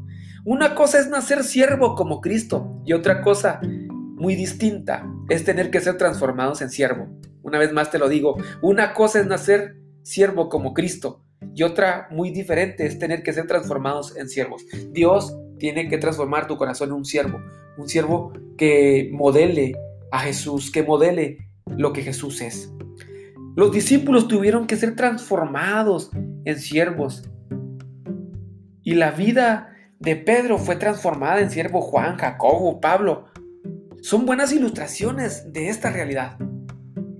Una 0.45 0.75
cosa 0.75 0.99
es 0.99 1.09
nacer 1.09 1.43
siervo 1.43 1.95
como 1.95 2.21
Cristo 2.21 2.81
y 2.85 2.93
otra 2.93 3.21
cosa 3.21 3.59
muy 3.61 4.35
distinta 4.35 5.05
es 5.29 5.43
tener 5.43 5.69
que 5.69 5.81
ser 5.81 5.97
transformados 5.97 6.61
en 6.61 6.69
siervo. 6.69 7.07
Una 7.41 7.59
vez 7.59 7.71
más 7.73 7.91
te 7.91 7.99
lo 7.99 8.09
digo, 8.09 8.37
una 8.61 8.93
cosa 8.93 9.19
es 9.19 9.27
nacer 9.27 9.77
siervo 10.07 10.47
como 10.47 10.73
Cristo 10.73 11.21
y 11.53 11.63
otra 11.63 12.07
muy 12.11 12.31
diferente 12.31 12.85
es 12.85 12.97
tener 12.97 13.23
que 13.23 13.33
ser 13.33 13.45
transformados 13.45 14.15
en 14.15 14.29
siervos. 14.29 14.65
Dios 14.91 15.37
tiene 15.59 15.89
que 15.89 15.97
transformar 15.97 16.47
tu 16.47 16.55
corazón 16.55 16.89
en 16.89 16.95
un 16.95 17.05
siervo, 17.05 17.39
un 17.77 17.89
siervo 17.89 18.31
que 18.57 19.09
modele 19.11 19.75
a 20.11 20.19
Jesús, 20.19 20.71
que 20.71 20.83
modele 20.83 21.49
lo 21.65 21.91
que 21.91 22.03
Jesús 22.03 22.39
es. 22.39 22.71
Los 23.55 23.73
discípulos 23.73 24.29
tuvieron 24.29 24.65
que 24.65 24.77
ser 24.77 24.95
transformados 24.95 26.11
en 26.45 26.57
siervos. 26.57 27.29
Y 28.83 28.93
la 28.93 29.11
vida 29.11 29.75
de 29.99 30.15
Pedro 30.15 30.57
fue 30.57 30.77
transformada 30.77 31.41
en 31.41 31.49
siervo 31.49 31.81
Juan, 31.81 32.17
Jacobo, 32.17 32.79
Pablo. 32.79 33.25
Son 34.01 34.25
buenas 34.25 34.53
ilustraciones 34.53 35.51
de 35.51 35.67
esta 35.67 35.91
realidad. 35.91 36.37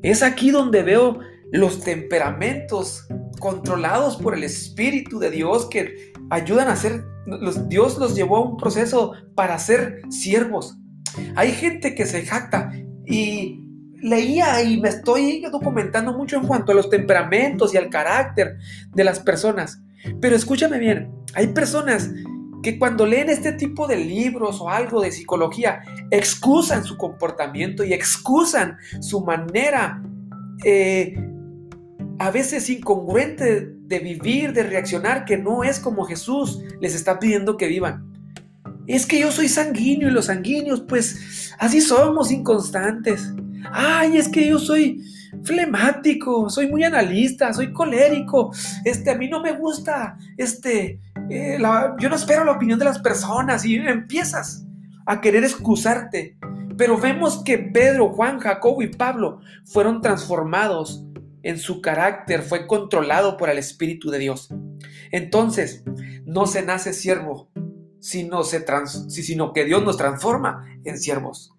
Es 0.03 0.23
aquí 0.23 0.51
donde 0.51 0.83
veo 0.83 1.19
los 1.51 1.81
temperamentos 1.81 3.07
controlados 3.39 4.17
por 4.17 4.33
el 4.33 4.43
Espíritu 4.43 5.19
de 5.19 5.31
Dios 5.31 5.67
que 5.69 6.13
ayudan 6.29 6.67
a 6.67 6.75
ser, 6.75 7.05
Dios 7.67 7.97
los 7.97 8.15
llevó 8.15 8.37
a 8.37 8.41
un 8.41 8.57
proceso 8.57 9.13
para 9.35 9.57
ser 9.59 10.01
siervos. 10.09 10.77
Hay 11.35 11.51
gente 11.51 11.95
que 11.95 12.05
se 12.05 12.25
jacta 12.25 12.71
y 13.05 13.63
leía 14.01 14.61
y 14.61 14.79
me 14.79 14.89
estoy 14.89 15.41
documentando 15.51 16.13
mucho 16.13 16.37
en 16.37 16.47
cuanto 16.47 16.71
a 16.71 16.75
los 16.75 16.89
temperamentos 16.89 17.73
y 17.73 17.77
al 17.77 17.89
carácter 17.89 18.57
de 18.93 19.03
las 19.03 19.19
personas. 19.19 19.81
Pero 20.21 20.35
escúchame 20.35 20.79
bien, 20.79 21.11
hay 21.33 21.47
personas 21.47 22.11
que 22.61 22.77
cuando 22.77 23.05
leen 23.05 23.29
este 23.29 23.53
tipo 23.53 23.87
de 23.87 23.97
libros 23.97 24.59
o 24.61 24.69
algo 24.69 25.01
de 25.01 25.11
psicología, 25.11 25.81
excusan 26.11 26.83
su 26.83 26.97
comportamiento 26.97 27.83
y 27.83 27.93
excusan 27.93 28.77
su 28.99 29.23
manera 29.23 30.01
eh, 30.63 31.15
a 32.19 32.31
veces 32.31 32.69
incongruente 32.69 33.67
de 33.67 33.99
vivir, 33.99 34.53
de 34.53 34.63
reaccionar, 34.63 35.25
que 35.25 35.37
no 35.37 35.63
es 35.63 35.79
como 35.79 36.05
Jesús 36.05 36.61
les 36.79 36.95
está 36.95 37.19
pidiendo 37.19 37.57
que 37.57 37.67
vivan. 37.67 38.13
Es 38.87 39.05
que 39.05 39.19
yo 39.19 39.31
soy 39.31 39.49
sanguíneo 39.49 40.07
y 40.07 40.11
los 40.11 40.25
sanguíneos, 40.25 40.81
pues 40.81 41.53
así 41.59 41.81
somos 41.81 42.31
inconstantes. 42.31 43.33
Ay, 43.71 44.17
es 44.17 44.29
que 44.29 44.47
yo 44.47 44.59
soy 44.59 45.01
flemático, 45.43 46.49
soy 46.49 46.67
muy 46.67 46.83
analista, 46.83 47.53
soy 47.53 47.73
colérico. 47.73 48.51
Este, 48.85 49.11
a 49.11 49.15
mí 49.15 49.29
no 49.29 49.41
me 49.41 49.51
gusta, 49.51 50.17
este, 50.37 51.01
eh, 51.29 51.57
yo 51.99 52.09
no 52.09 52.15
espero 52.15 52.45
la 52.45 52.53
opinión 52.53 52.79
de 52.79 52.85
las 52.85 52.99
personas 52.99 53.65
y 53.65 53.75
empiezas 53.75 54.65
a 55.05 55.21
querer 55.21 55.43
excusarte. 55.43 56.37
Pero 56.77 56.97
vemos 56.97 57.43
que 57.43 57.57
Pedro, 57.57 58.09
Juan, 58.09 58.39
Jacobo 58.39 58.83
y 58.83 58.87
Pablo 58.87 59.41
fueron 59.65 60.01
transformados 60.01 61.06
en 61.47 61.59
su 61.59 61.81
carácter 61.81 62.41
fue 62.41 62.67
controlado 62.67 63.37
por 63.37 63.49
el 63.49 63.57
Espíritu 63.57 64.11
de 64.11 64.19
Dios. 64.19 64.49
Entonces, 65.13 65.85
no 66.25 66.45
se 66.45 66.61
nace 66.61 66.91
siervo, 66.91 67.49
sino, 68.01 68.43
que 69.53 69.63
Dios 69.63 69.81
nos 69.81 69.95
transforma 69.95 70.65
en 70.83 70.99
siervos. 70.99 71.53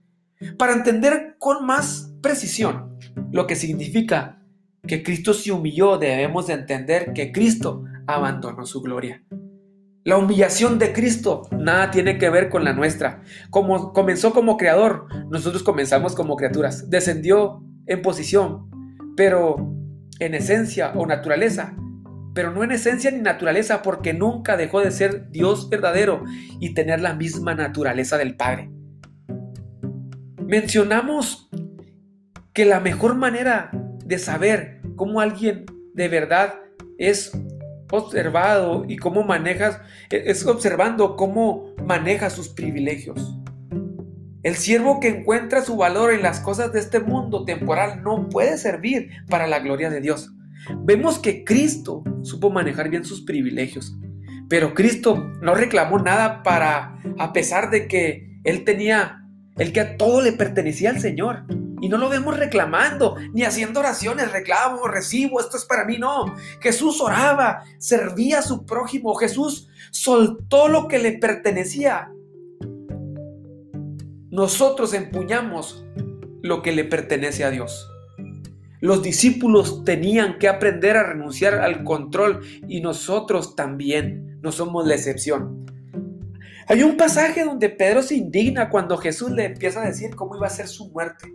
Para 0.59 0.75
entender 0.75 1.37
con 1.39 1.65
más 1.65 2.13
precisión 2.21 2.99
lo 3.33 3.47
que 3.47 3.57
significa 3.57 4.43
que 4.87 5.03
Cristo 5.03 5.33
se 5.33 5.53
humilló, 5.53 5.97
debemos 5.97 6.49
de 6.49 6.53
entender 6.53 7.15
que 7.15 7.33
Cristo 7.33 7.85
abandonó 8.07 8.67
su 8.67 8.83
gloria. 8.83 9.25
La 10.05 10.19
humillación 10.19 10.79
de 10.79 10.93
Cristo 10.93 11.49
nada 11.51 11.91
tiene 11.91 12.19
que 12.19 12.29
ver 12.29 12.51
con 12.51 12.63
la 12.63 12.75
nuestra. 12.75 13.23
Como 13.49 13.95
comenzó 13.95 14.35
como 14.35 14.59
creador, 14.59 15.07
nosotros 15.31 15.63
comenzamos 15.63 16.15
como 16.15 16.37
criaturas. 16.37 16.91
Descendió 16.91 17.63
en 17.87 18.03
posición, 18.03 18.69
pero 19.17 19.78
en 20.19 20.35
esencia 20.35 20.93
o 20.95 21.07
naturaleza, 21.07 21.75
pero 22.35 22.53
no 22.53 22.63
en 22.63 22.73
esencia 22.73 23.11
ni 23.11 23.21
naturaleza 23.21 23.83
porque 23.83 24.15
nunca 24.15 24.57
dejó 24.57 24.81
de 24.81 24.91
ser 24.91 25.31
Dios 25.31 25.69
verdadero 25.71 26.25
y 26.61 26.75
tener 26.75 27.01
la 27.01 27.15
misma 27.15 27.55
naturaleza 27.55 28.19
del 28.19 28.37
Padre. 28.37 28.71
Mencionamos 30.47 31.51
que 32.53 32.65
la 32.65 32.81
mejor 32.81 33.15
manera 33.15 33.71
de 34.05 34.19
saber 34.19 34.81
cómo 34.97 35.21
alguien 35.21 35.67
de 35.95 36.09
verdad 36.09 36.55
es 36.97 37.33
observado 37.91 38.85
y 38.87 38.97
cómo 38.97 39.23
manejas, 39.23 39.81
es 40.11 40.47
observando 40.47 41.17
cómo 41.17 41.75
maneja 41.85 42.31
sus 42.31 42.49
privilegios. 42.49 43.39
El 44.49 44.57
siervo 44.57 44.99
que 44.99 45.09
encuentra 45.09 45.61
su 45.61 45.77
valor 45.77 46.11
en 46.11 46.23
las 46.23 46.41
cosas 46.41 46.73
de 46.73 46.81
este 46.81 47.01
mundo 47.01 47.45
temporal 47.45 48.03
no 48.03 48.31
puede 48.31 48.57
servir 48.57 49.11
para 49.29 49.47
la 49.47 49.59
gloria 49.59 49.91
de 49.91 50.01
Dios. 50.01 50.33
Vemos 50.85 51.19
que 51.19 51.45
Cristo 51.45 52.03
supo 52.23 52.49
manejar 52.49 52.89
bien 52.89 53.05
sus 53.05 53.21
privilegios, 53.27 53.95
pero 54.49 54.73
Cristo 54.73 55.23
no 55.43 55.55
reclamó 55.55 55.99
nada 55.99 56.43
para, 56.43 56.99
a 57.19 57.35
pesar 57.35 57.69
de 57.69 57.89
que 57.89 58.41
él 58.43 58.65
tenía, 58.65 59.23
el 59.59 59.71
que 59.75 59.81
a 59.81 59.99
todo 59.99 60.23
le 60.23 60.33
pertenecía 60.33 60.89
al 60.89 61.01
Señor. 61.01 61.45
Y 61.83 61.91
no 61.91 61.99
lo 61.99 62.09
vemos 62.09 62.39
reclamando, 62.39 63.17
ni 63.35 63.43
haciendo 63.43 63.81
oraciones, 63.81 64.33
reclamo, 64.33 64.89
recibo, 64.89 65.41
esto 65.41 65.59
es 65.59 65.67
para 65.67 65.85
mí, 65.85 65.99
no. 65.99 66.35
Jesús 66.63 67.03
oraba, 67.03 67.65
servía 67.77 68.39
a 68.39 68.43
su 68.43 68.65
prójimo, 68.65 69.15
Jesús 69.15 69.69
soltó 69.91 70.69
lo 70.69 70.89
que 70.89 71.01
le 71.01 71.19
pertenecía. 71.19 72.13
Nosotros 74.39 74.95
empuñamos 74.95 75.85
lo 76.43 76.63
que 76.63 76.71
le 76.71 76.85
pertenece 76.85 77.43
a 77.43 77.51
Dios. 77.51 77.91
Los 78.81 79.03
discípulos 79.03 79.83
tenían 79.83 80.39
que 80.39 80.47
aprender 80.47 80.97
a 80.97 81.03
renunciar 81.03 81.55
al 81.55 81.83
control 81.83 82.47
y 82.69 82.81
nosotros 82.81 83.57
también 83.57 84.39
no 84.41 84.53
somos 84.53 84.87
la 84.87 84.95
excepción. 84.95 85.67
Hay 86.69 86.85
un 86.85 86.97
pasaje 86.97 87.45
donde 87.45 87.69
Pedro 87.69 88.01
se 88.01 88.15
indigna 88.15 88.71
cuando 88.71 88.97
Jesús 88.97 89.33
le 89.33 89.45
empieza 89.47 89.83
a 89.83 89.87
decir 89.87 90.15
cómo 90.15 90.37
iba 90.37 90.47
a 90.47 90.51
ser 90.51 90.69
su 90.69 90.89
muerte. 90.93 91.35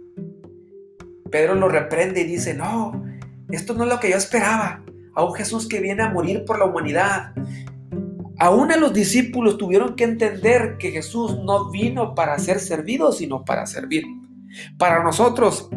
Pedro 1.30 1.56
lo 1.56 1.68
reprende 1.68 2.22
y 2.22 2.24
dice, 2.24 2.54
no, 2.54 3.04
esto 3.50 3.74
no 3.74 3.84
es 3.84 3.90
lo 3.90 4.00
que 4.00 4.12
yo 4.12 4.16
esperaba. 4.16 4.82
A 5.14 5.26
un 5.26 5.34
Jesús 5.34 5.68
que 5.68 5.82
viene 5.82 6.04
a 6.04 6.10
morir 6.10 6.46
por 6.46 6.58
la 6.58 6.64
humanidad. 6.64 7.34
Aún 8.44 8.74
a 8.74 8.76
los 8.76 8.92
discípulos 8.92 9.58
tuvieron 9.58 9.96
que 9.96 10.04
entender 10.04 10.76
que 10.78 10.92
Jesús 10.92 11.40
no 11.46 11.72
vino 11.72 12.14
para 12.14 12.38
ser 12.40 12.60
servido, 12.60 13.14
sino 13.14 13.46
para 13.46 13.66
servir. 13.66 14.04
Para 14.78 15.02
nosotros, 15.02 15.70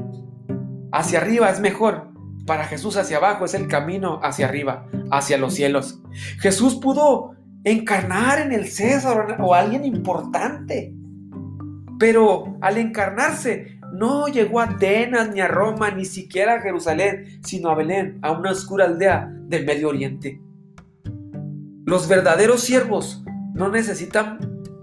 hacia 0.90 1.20
arriba 1.20 1.48
es 1.48 1.60
mejor. 1.60 2.08
Para 2.44 2.64
Jesús 2.64 2.96
hacia 2.96 3.18
abajo 3.18 3.44
es 3.44 3.54
el 3.54 3.68
camino 3.68 4.18
hacia 4.20 4.48
arriba, 4.48 4.88
hacia 5.12 5.38
los 5.38 5.54
cielos. 5.54 6.02
Jesús 6.40 6.74
pudo 6.74 7.36
encarnar 7.62 8.40
en 8.40 8.50
el 8.50 8.66
César 8.66 9.36
o 9.38 9.54
alguien 9.54 9.84
importante. 9.84 10.92
Pero 12.00 12.58
al 12.60 12.78
encarnarse, 12.78 13.78
no 13.92 14.26
llegó 14.26 14.58
a 14.58 14.64
Atenas, 14.64 15.32
ni 15.32 15.40
a 15.40 15.46
Roma, 15.46 15.92
ni 15.92 16.04
siquiera 16.04 16.54
a 16.54 16.60
Jerusalén, 16.62 17.38
sino 17.44 17.70
a 17.70 17.76
Belén, 17.76 18.18
a 18.22 18.32
una 18.32 18.50
oscura 18.50 18.86
aldea 18.86 19.30
del 19.30 19.64
Medio 19.64 19.90
Oriente. 19.90 20.40
Los 21.86 22.08
verdaderos 22.08 22.64
siervos 22.64 23.22
no 23.54 23.70
necesitan 23.70 24.40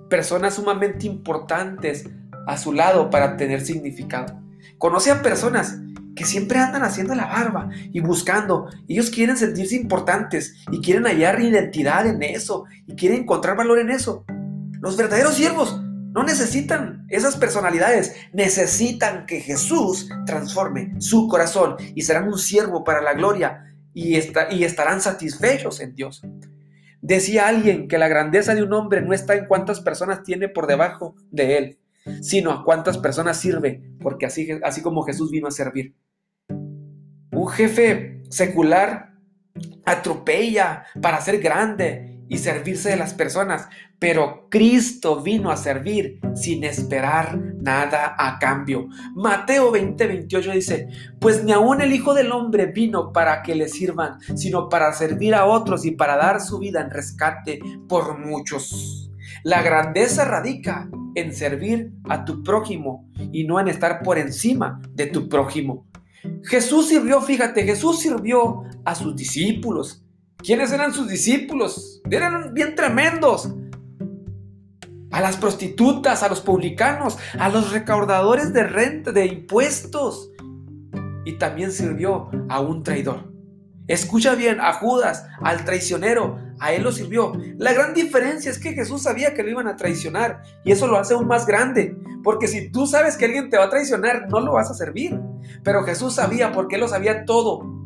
personas 0.10 0.54
sumamente 0.54 1.06
importantes 1.06 2.10
a 2.48 2.58
su 2.58 2.72
lado 2.72 3.10
para 3.10 3.36
tener 3.36 3.60
significado. 3.60 4.42
Conoce 4.78 5.12
a 5.12 5.22
personas 5.22 5.80
que 6.16 6.24
siempre 6.24 6.60
andan 6.60 6.84
haciendo 6.84 7.14
la 7.14 7.26
barba 7.26 7.68
y 7.92 8.00
buscando. 8.00 8.70
Ellos 8.88 9.10
quieren 9.10 9.36
sentirse 9.36 9.76
importantes 9.76 10.56
y 10.72 10.80
quieren 10.80 11.04
hallar 11.04 11.42
identidad 11.42 12.08
en 12.08 12.24
eso 12.24 12.64
y 12.88 12.96
quieren 12.96 13.24
encontrar 13.24 13.58
valor 13.58 13.80
en 13.80 13.90
eso. 13.90 14.24
Los 14.80 14.96
verdaderos 14.96 15.36
siervos 15.36 15.82
no 15.84 16.24
necesitan 16.24 17.06
esas 17.10 17.36
personalidades, 17.36 18.16
necesitan 18.32 19.26
que 19.26 19.42
Jesús 19.42 20.08
transforme 20.26 20.94
su 21.02 21.28
corazón 21.28 21.76
y 21.96 22.04
serán 22.04 22.30
un 22.30 22.40
siervo 22.40 22.86
para 22.86 23.02
la 23.02 23.14
gloria 23.14 23.76
y, 23.94 24.18
y 24.52 24.64
estarán 24.64 25.02
satisfechos 25.02 25.82
en 25.82 25.96
Dios. 25.96 26.24
Decía 27.04 27.50
alguien 27.50 27.90
que 27.90 27.98
la 27.98 28.08
grandeza 28.08 28.56
de 28.56 28.64
un 28.64 28.72
hombre 28.72 29.02
no 29.02 29.14
está 29.14 29.36
en 29.36 29.46
cuántas 29.46 29.82
personas 29.82 30.24
tiene 30.24 30.48
por 30.48 30.68
debajo 30.68 31.18
de 31.32 31.58
él, 31.58 31.80
sino 32.22 32.50
a 32.50 32.64
cuántas 32.64 32.98
personas 32.98 33.36
sirve, 33.36 33.84
porque 34.00 34.26
así, 34.26 34.48
así 34.64 34.82
como 34.82 35.04
Jesús 35.04 35.30
vino 35.30 35.50
a 35.50 35.52
servir. 35.52 35.96
Un 36.48 37.48
jefe 37.50 38.22
secular 38.30 39.16
atropella 39.86 40.86
para 41.02 41.20
ser 41.20 41.42
grande 41.42 42.13
y 42.30 42.38
servirse 42.38 42.90
de 42.90 42.98
las 42.98 43.14
personas, 43.14 43.68
pero 44.00 44.48
Cristo 44.50 45.22
vino 45.22 45.52
a 45.52 45.58
servir 45.58 46.20
sin 46.36 46.64
esperar 46.64 47.38
nada 47.38 48.16
a 48.18 48.40
cambio. 48.40 48.88
Mateo 49.16 49.72
20, 49.72 50.08
28 50.08 50.52
dice, 50.52 50.88
pues 51.20 51.44
ni 51.44 51.52
aun 51.52 51.82
el 51.82 51.94
Hijo 51.94 52.14
del 52.14 52.32
Hombre 52.32 52.68
vino 52.68 53.12
para 53.12 53.42
que 53.44 53.56
le 53.56 53.70
sirvan, 53.70 54.20
sino 54.36 54.70
para 54.70 54.92
servir 54.94 55.36
a 55.36 55.46
otros 55.46 55.86
y 55.86 55.92
para 55.92 56.18
dar 56.18 56.42
su 56.42 56.60
vida 56.60 56.82
en 56.82 56.92
rescate 56.92 57.60
por 57.88 58.20
muchos. 58.20 59.12
La 59.44 59.62
grandeza 59.62 60.26
radica 60.26 60.90
en 61.16 61.34
servir 61.34 61.92
a 62.10 62.26
tu 62.26 62.44
prójimo 62.44 63.10
y 63.32 63.46
no 63.46 63.60
en 63.60 63.68
estar 63.68 64.02
por 64.02 64.18
encima 64.18 64.82
de 64.92 65.08
tu 65.08 65.30
prójimo. 65.30 65.86
Jesús 66.44 66.88
sirvió, 66.88 67.22
fíjate, 67.22 67.64
Jesús 67.64 68.00
sirvió 68.00 68.64
a 68.86 68.96
sus 68.96 69.16
discípulos. 69.16 70.06
¿Quiénes 70.44 70.74
eran 70.74 70.94
sus 70.94 71.08
discípulos? 71.08 72.02
Eran 72.12 72.54
bien 72.54 72.76
tremendos. 72.76 73.50
A 75.10 75.22
las 75.22 75.38
prostitutas, 75.38 76.22
a 76.22 76.28
los 76.28 76.42
publicanos, 76.42 77.18
a 77.40 77.48
los 77.48 77.72
recaudadores 77.72 78.52
de 78.52 78.64
renta, 78.64 79.14
de 79.14 79.26
impuestos. 79.26 80.32
Y 81.24 81.38
también 81.38 81.72
sirvió 81.72 82.30
a 82.50 82.60
un 82.60 82.84
traidor. 82.84 83.32
Escucha 83.88 84.36
bien, 84.36 84.60
a 84.60 84.74
Judas, 84.74 85.26
al 85.42 85.64
traicionero, 85.64 86.40
a 86.60 86.74
él 86.74 86.84
lo 86.84 86.92
sirvió. 86.92 87.34
La 87.58 87.72
gran 87.72 87.94
diferencia 87.94 88.52
es 88.52 88.60
que 88.60 88.74
Jesús 88.74 89.04
sabía 89.04 89.34
que 89.34 89.44
lo 89.44 89.50
iban 89.50 89.68
a 89.68 89.78
traicionar 89.78 90.42
y 90.66 90.74
eso 90.74 90.88
lo 90.88 90.98
hace 90.98 91.14
aún 91.14 91.28
más 91.28 91.46
grande. 91.46 91.96
Porque 92.22 92.50
si 92.50 92.70
tú 92.70 92.86
sabes 92.86 93.16
que 93.16 93.26
alguien 93.26 93.50
te 93.50 93.58
va 93.58 93.66
a 93.66 93.70
traicionar, 93.70 94.28
no 94.30 94.42
lo 94.42 94.54
vas 94.54 94.70
a 94.70 94.74
servir. 94.74 95.18
Pero 95.64 95.84
Jesús 95.84 96.16
sabía 96.16 96.52
porque 96.52 96.76
él 96.76 96.82
lo 96.82 96.88
sabía 96.90 97.24
todo. 97.24 97.83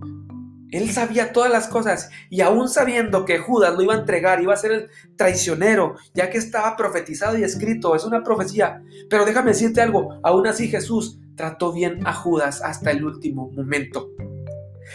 Él 0.72 0.92
sabía 0.92 1.32
todas 1.32 1.52
las 1.52 1.68
cosas 1.68 2.10
y 2.30 2.42
aún 2.42 2.68
sabiendo 2.68 3.26
que 3.26 3.40
Judas 3.40 3.74
lo 3.74 3.84
iba 3.84 3.94
a 3.94 4.00
entregar, 4.00 4.42
iba 4.42 4.54
a 4.54 4.58
ser 4.58 4.72
el 4.72 4.90
traicionero, 5.16 5.96
ya 6.14 6.30
que 6.30 6.38
estaba 6.38 6.76
profetizado 6.76 7.38
y 7.38 7.44
escrito, 7.44 7.96
es 7.96 8.04
una 8.04 8.24
profecía. 8.24 8.84
Pero 9.10 9.26
déjame 9.26 9.52
decirte 9.52 9.82
algo, 9.82 10.20
aún 10.24 10.46
así 10.48 10.68
Jesús 10.68 11.20
trató 11.36 11.72
bien 11.72 12.06
a 12.06 12.14
Judas 12.14 12.62
hasta 12.62 12.92
el 12.92 13.06
último 13.06 13.50
momento. 13.52 14.10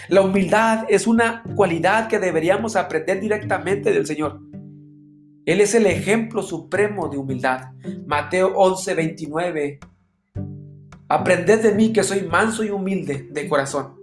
La 0.09 0.21
humildad 0.21 0.85
es 0.89 1.07
una 1.07 1.43
cualidad 1.55 2.09
que 2.09 2.19
deberíamos 2.19 2.77
aprender 2.77 3.21
directamente 3.21 3.93
del 3.93 4.07
Señor. 4.07 4.41
Él 5.45 5.61
es 5.61 5.75
el 5.75 5.87
ejemplo 5.87 6.43
supremo 6.43 7.09
de 7.09 7.19
humildad. 7.19 7.73
Mateo 8.07 8.53
11, 8.55 8.95
29. 8.95 9.81
Aprended 11.09 11.63
de 11.63 11.75
mí 11.75 11.93
que 11.93 12.05
soy 12.05 12.23
manso 12.23 12.63
y 12.63 12.71
humilde 12.71 13.29
de 13.31 13.49
corazón. 13.49 14.02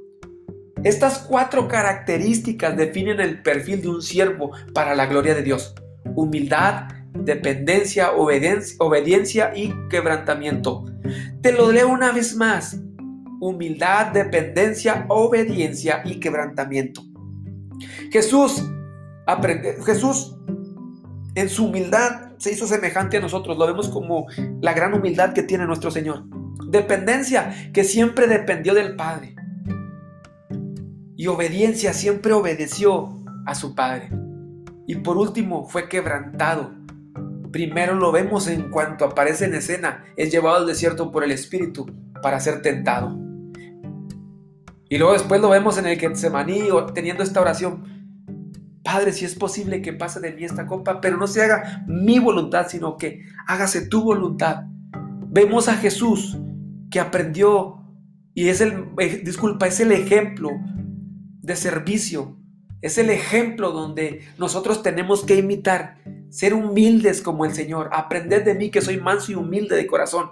Estas 0.84 1.20
cuatro 1.20 1.68
características 1.68 2.78
definen 2.78 3.20
el 3.20 3.42
perfil 3.42 3.82
de 3.82 3.90
un 3.90 4.02
siervo 4.02 4.52
para 4.74 4.96
la 4.96 5.08
gloria 5.08 5.36
de 5.36 5.44
Dios. 5.44 5.76
Humildad, 6.16 6.88
dependencia, 7.14 8.12
obediencia, 8.12 9.52
y 9.56 9.74
quebrantamiento. 9.90 10.86
Te 11.42 11.52
lo 11.52 11.72
leo 11.72 11.90
una 11.90 12.12
vez 12.12 12.36
más 12.36 12.80
humildad, 13.42 14.08
dependencia, 14.08 15.06
obediencia 15.08 16.02
y 16.06 16.20
quebrantamiento. 16.20 17.02
Jesús, 18.12 18.64
aprende, 19.26 19.78
Jesús 19.86 20.36
en 21.36 21.50
su 21.50 21.68
humildad 21.68 22.32
se 22.38 22.52
hizo 22.52 22.68
semejante 22.68 23.18
a 23.18 23.22
nosotros. 23.22 23.58
Lo 23.58 23.68
vemos 23.68 23.90
como 23.90 24.28
la 24.62 24.74
gran 24.74 24.94
humildad 24.94 25.34
que 25.34 25.44
tiene 25.44 25.66
nuestro 25.66 25.92
Señor. 25.92 26.24
Dependencia, 26.68 27.72
que 27.74 27.84
siempre 27.84 28.28
dependió 28.28 28.74
del 28.74 28.96
Padre. 28.96 29.36
Y 31.20 31.28
obediencia, 31.28 31.92
siempre 31.92 32.32
obedeció 32.32 33.22
a 33.46 33.54
su 33.54 33.76
Padre. 33.76 34.10
Y 34.88 34.96
por 34.96 35.18
último, 35.18 35.68
fue 35.68 35.90
quebrantado. 35.90 36.72
Primero 37.52 37.94
lo 37.96 38.14
vemos 38.14 38.48
en 38.48 38.72
cuanto 38.72 39.04
aparece 39.04 39.44
en 39.44 39.54
escena, 39.54 40.06
es 40.16 40.32
llevado 40.32 40.56
al 40.56 40.66
desierto 40.66 41.12
por 41.12 41.26
el 41.26 41.32
Espíritu 41.32 41.88
para 42.24 42.40
ser 42.40 42.62
tentado. 42.62 43.20
Y 44.88 44.98
luego 44.98 45.12
después 45.12 45.42
lo 45.42 45.50
vemos 45.50 45.78
en 45.78 45.88
el 45.88 46.00
Getsemaní 46.00 46.70
teniendo 46.94 47.22
esta 47.22 47.42
oración. 47.42 47.84
Padre, 48.82 49.12
si 49.12 49.26
es 49.26 49.36
posible 49.36 49.82
que 49.82 49.92
pase 49.92 50.22
de 50.22 50.32
mí 50.32 50.46
esta 50.46 50.68
copa, 50.68 51.02
pero 51.02 51.18
no 51.18 51.28
se 51.28 51.44
haga 51.44 51.84
mi 51.86 52.20
voluntad, 52.20 52.68
sino 52.70 52.96
que 52.96 53.26
hágase 53.46 53.90
tu 53.90 54.06
voluntad. 54.06 54.68
Vemos 55.28 55.68
a 55.68 55.76
Jesús 55.76 56.40
que 56.90 57.02
aprendió 57.02 57.84
y 58.34 58.48
es 58.48 58.62
el, 58.62 58.86
eh, 59.00 59.22
disculpa, 59.26 59.68
es 59.68 59.82
el 59.82 59.92
ejemplo 59.92 60.52
de 61.50 61.56
servicio. 61.56 62.38
Es 62.82 62.98
el 63.00 63.10
ejemplo 63.10 63.72
donde 63.72 64.22
nosotros 64.38 64.84
tenemos 64.84 65.26
que 65.26 65.36
imitar, 65.36 65.98
ser 66.30 66.54
humildes 66.54 67.22
como 67.22 67.44
el 67.44 67.54
Señor. 67.54 67.90
Aprended 67.92 68.46
de 68.46 68.54
mí 68.54 68.70
que 68.70 68.82
soy 68.82 69.02
manso 69.02 69.32
y 69.32 69.36
humilde 69.36 69.76
de 69.76 69.88
corazón. 69.88 70.30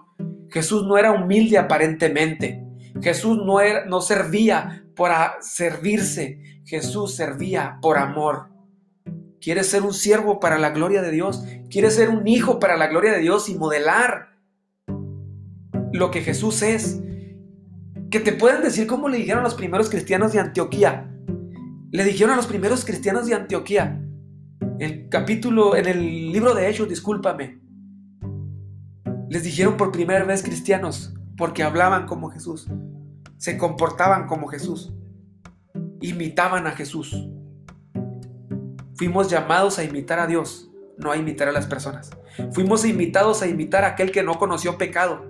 Jesús 0.50 0.86
no 0.86 0.96
era 0.98 1.12
humilde 1.12 1.58
aparentemente. 1.58 2.64
Jesús 3.02 3.38
no, 3.44 3.60
era, 3.60 3.86
no 3.86 4.00
servía 4.00 4.86
para 4.96 5.38
servirse, 5.42 6.62
Jesús 6.66 7.16
servía 7.16 7.80
por 7.82 7.98
amor. 7.98 8.50
¿Quieres 9.42 9.68
ser 9.68 9.82
un 9.82 9.94
siervo 9.94 10.40
para 10.40 10.60
la 10.60 10.70
gloria 10.70 11.02
de 11.02 11.12
Dios? 11.12 11.44
¿Quieres 11.70 11.96
ser 11.96 12.10
un 12.10 12.28
hijo 12.28 12.60
para 12.60 12.78
la 12.78 12.88
gloria 12.88 13.12
de 13.12 13.20
Dios 13.20 13.50
y 13.50 13.56
modelar 13.56 14.38
lo 15.94 16.12
que 16.12 16.22
Jesús 16.22 16.62
es? 16.62 17.02
Que 18.10 18.20
te 18.20 18.32
pueden 18.34 18.62
decir 18.62 18.88
como 18.88 19.10
le 19.10 19.18
dijeron 19.18 19.44
los 19.44 19.56
primeros 19.56 19.90
cristianos 19.90 20.34
de 20.34 20.40
Antioquía. 20.40 21.12
Le 21.92 22.04
dijeron 22.04 22.34
a 22.34 22.38
los 22.38 22.48
primeros 22.48 22.86
cristianos 22.86 23.28
de 23.28 23.36
Antioquía, 23.36 24.02
el 24.80 25.10
capítulo, 25.10 25.76
en 25.76 25.88
el 25.88 26.32
libro 26.32 26.54
de 26.54 26.70
Hechos, 26.70 26.88
discúlpame, 26.88 27.60
les 29.30 29.44
dijeron 29.44 29.76
por 29.76 29.92
primera 29.92 30.24
vez 30.24 30.44
cristianos, 30.44 31.14
porque 31.38 31.64
hablaban 31.64 32.06
como 32.06 32.30
Jesús, 32.30 32.68
se 33.38 33.58
comportaban 33.58 34.28
como 34.28 34.48
Jesús, 34.48 34.94
imitaban 36.02 36.68
a 36.68 36.72
Jesús. 36.72 37.28
Fuimos 38.96 39.30
llamados 39.30 39.80
a 39.80 39.84
imitar 39.84 40.20
a 40.20 40.28
Dios, 40.28 40.72
no 40.98 41.12
a 41.12 41.18
imitar 41.18 41.48
a 41.48 41.52
las 41.52 41.68
personas. 41.68 42.10
Fuimos 42.52 42.86
invitados 42.86 43.42
a 43.42 43.48
imitar 43.48 43.84
a 43.84 43.90
aquel 43.90 44.12
que 44.12 44.24
no 44.24 44.38
conoció 44.40 44.78
pecado. 44.78 45.26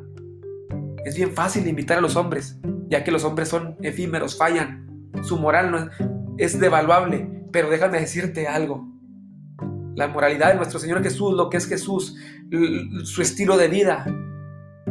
Es 1.08 1.16
bien 1.16 1.32
fácil 1.32 1.66
imitar 1.66 2.00
a 2.00 2.02
los 2.02 2.18
hombres, 2.18 2.60
ya 2.90 3.06
que 3.06 3.14
los 3.14 3.24
hombres 3.24 3.48
son 3.48 3.78
efímeros, 3.82 4.38
fallan. 4.38 5.10
Su 5.24 5.38
moral 5.38 5.72
no 5.72 5.90
es 6.38 6.60
devaluable, 6.60 7.46
pero 7.54 7.70
déjame 7.70 8.02
decirte 8.02 8.46
algo. 8.46 8.86
La 9.96 10.10
moralidad 10.10 10.50
de 10.50 10.56
nuestro 10.56 10.80
Señor 10.80 11.02
Jesús, 11.02 11.34
lo 11.34 11.50
que 11.50 11.56
es 11.56 11.66
Jesús, 11.66 12.18
su 13.06 13.22
estilo 13.22 13.56
de 13.56 13.70
vida, 13.70 14.06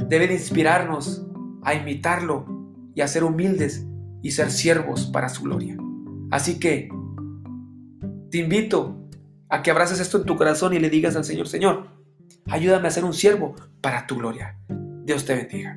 deben 0.09 0.33
inspirarnos 0.33 1.27
a 1.63 1.75
imitarlo 1.75 2.47
y 2.95 3.03
a 3.03 3.09
ser 3.09 3.23
humildes 3.23 3.87
y 4.23 4.31
ser 4.31 4.51
siervos 4.51 5.11
para 5.13 5.29
su 5.29 5.43
gloria. 5.43 5.77
Así 6.31 6.59
que 6.59 6.89
te 8.31 8.39
invito 8.39 9.07
a 9.51 9.63
que 9.63 9.71
abraces 9.71 10.01
esto 10.01 10.17
en 10.17 10.25
tu 10.25 10.35
corazón 10.37 10.73
y 10.73 10.79
le 10.79 10.89
digas 10.89 11.15
al 11.15 11.25
Señor, 11.27 11.47
Señor, 11.47 11.89
ayúdame 12.47 12.89
a 12.89 12.91
ser 12.91 13.05
un 13.05 13.13
siervo 13.13 13.55
para 13.83 14.07
tu 14.07 14.17
gloria. 14.17 14.57
Dios 15.05 15.27
te 15.27 15.35
bendiga. 15.35 15.77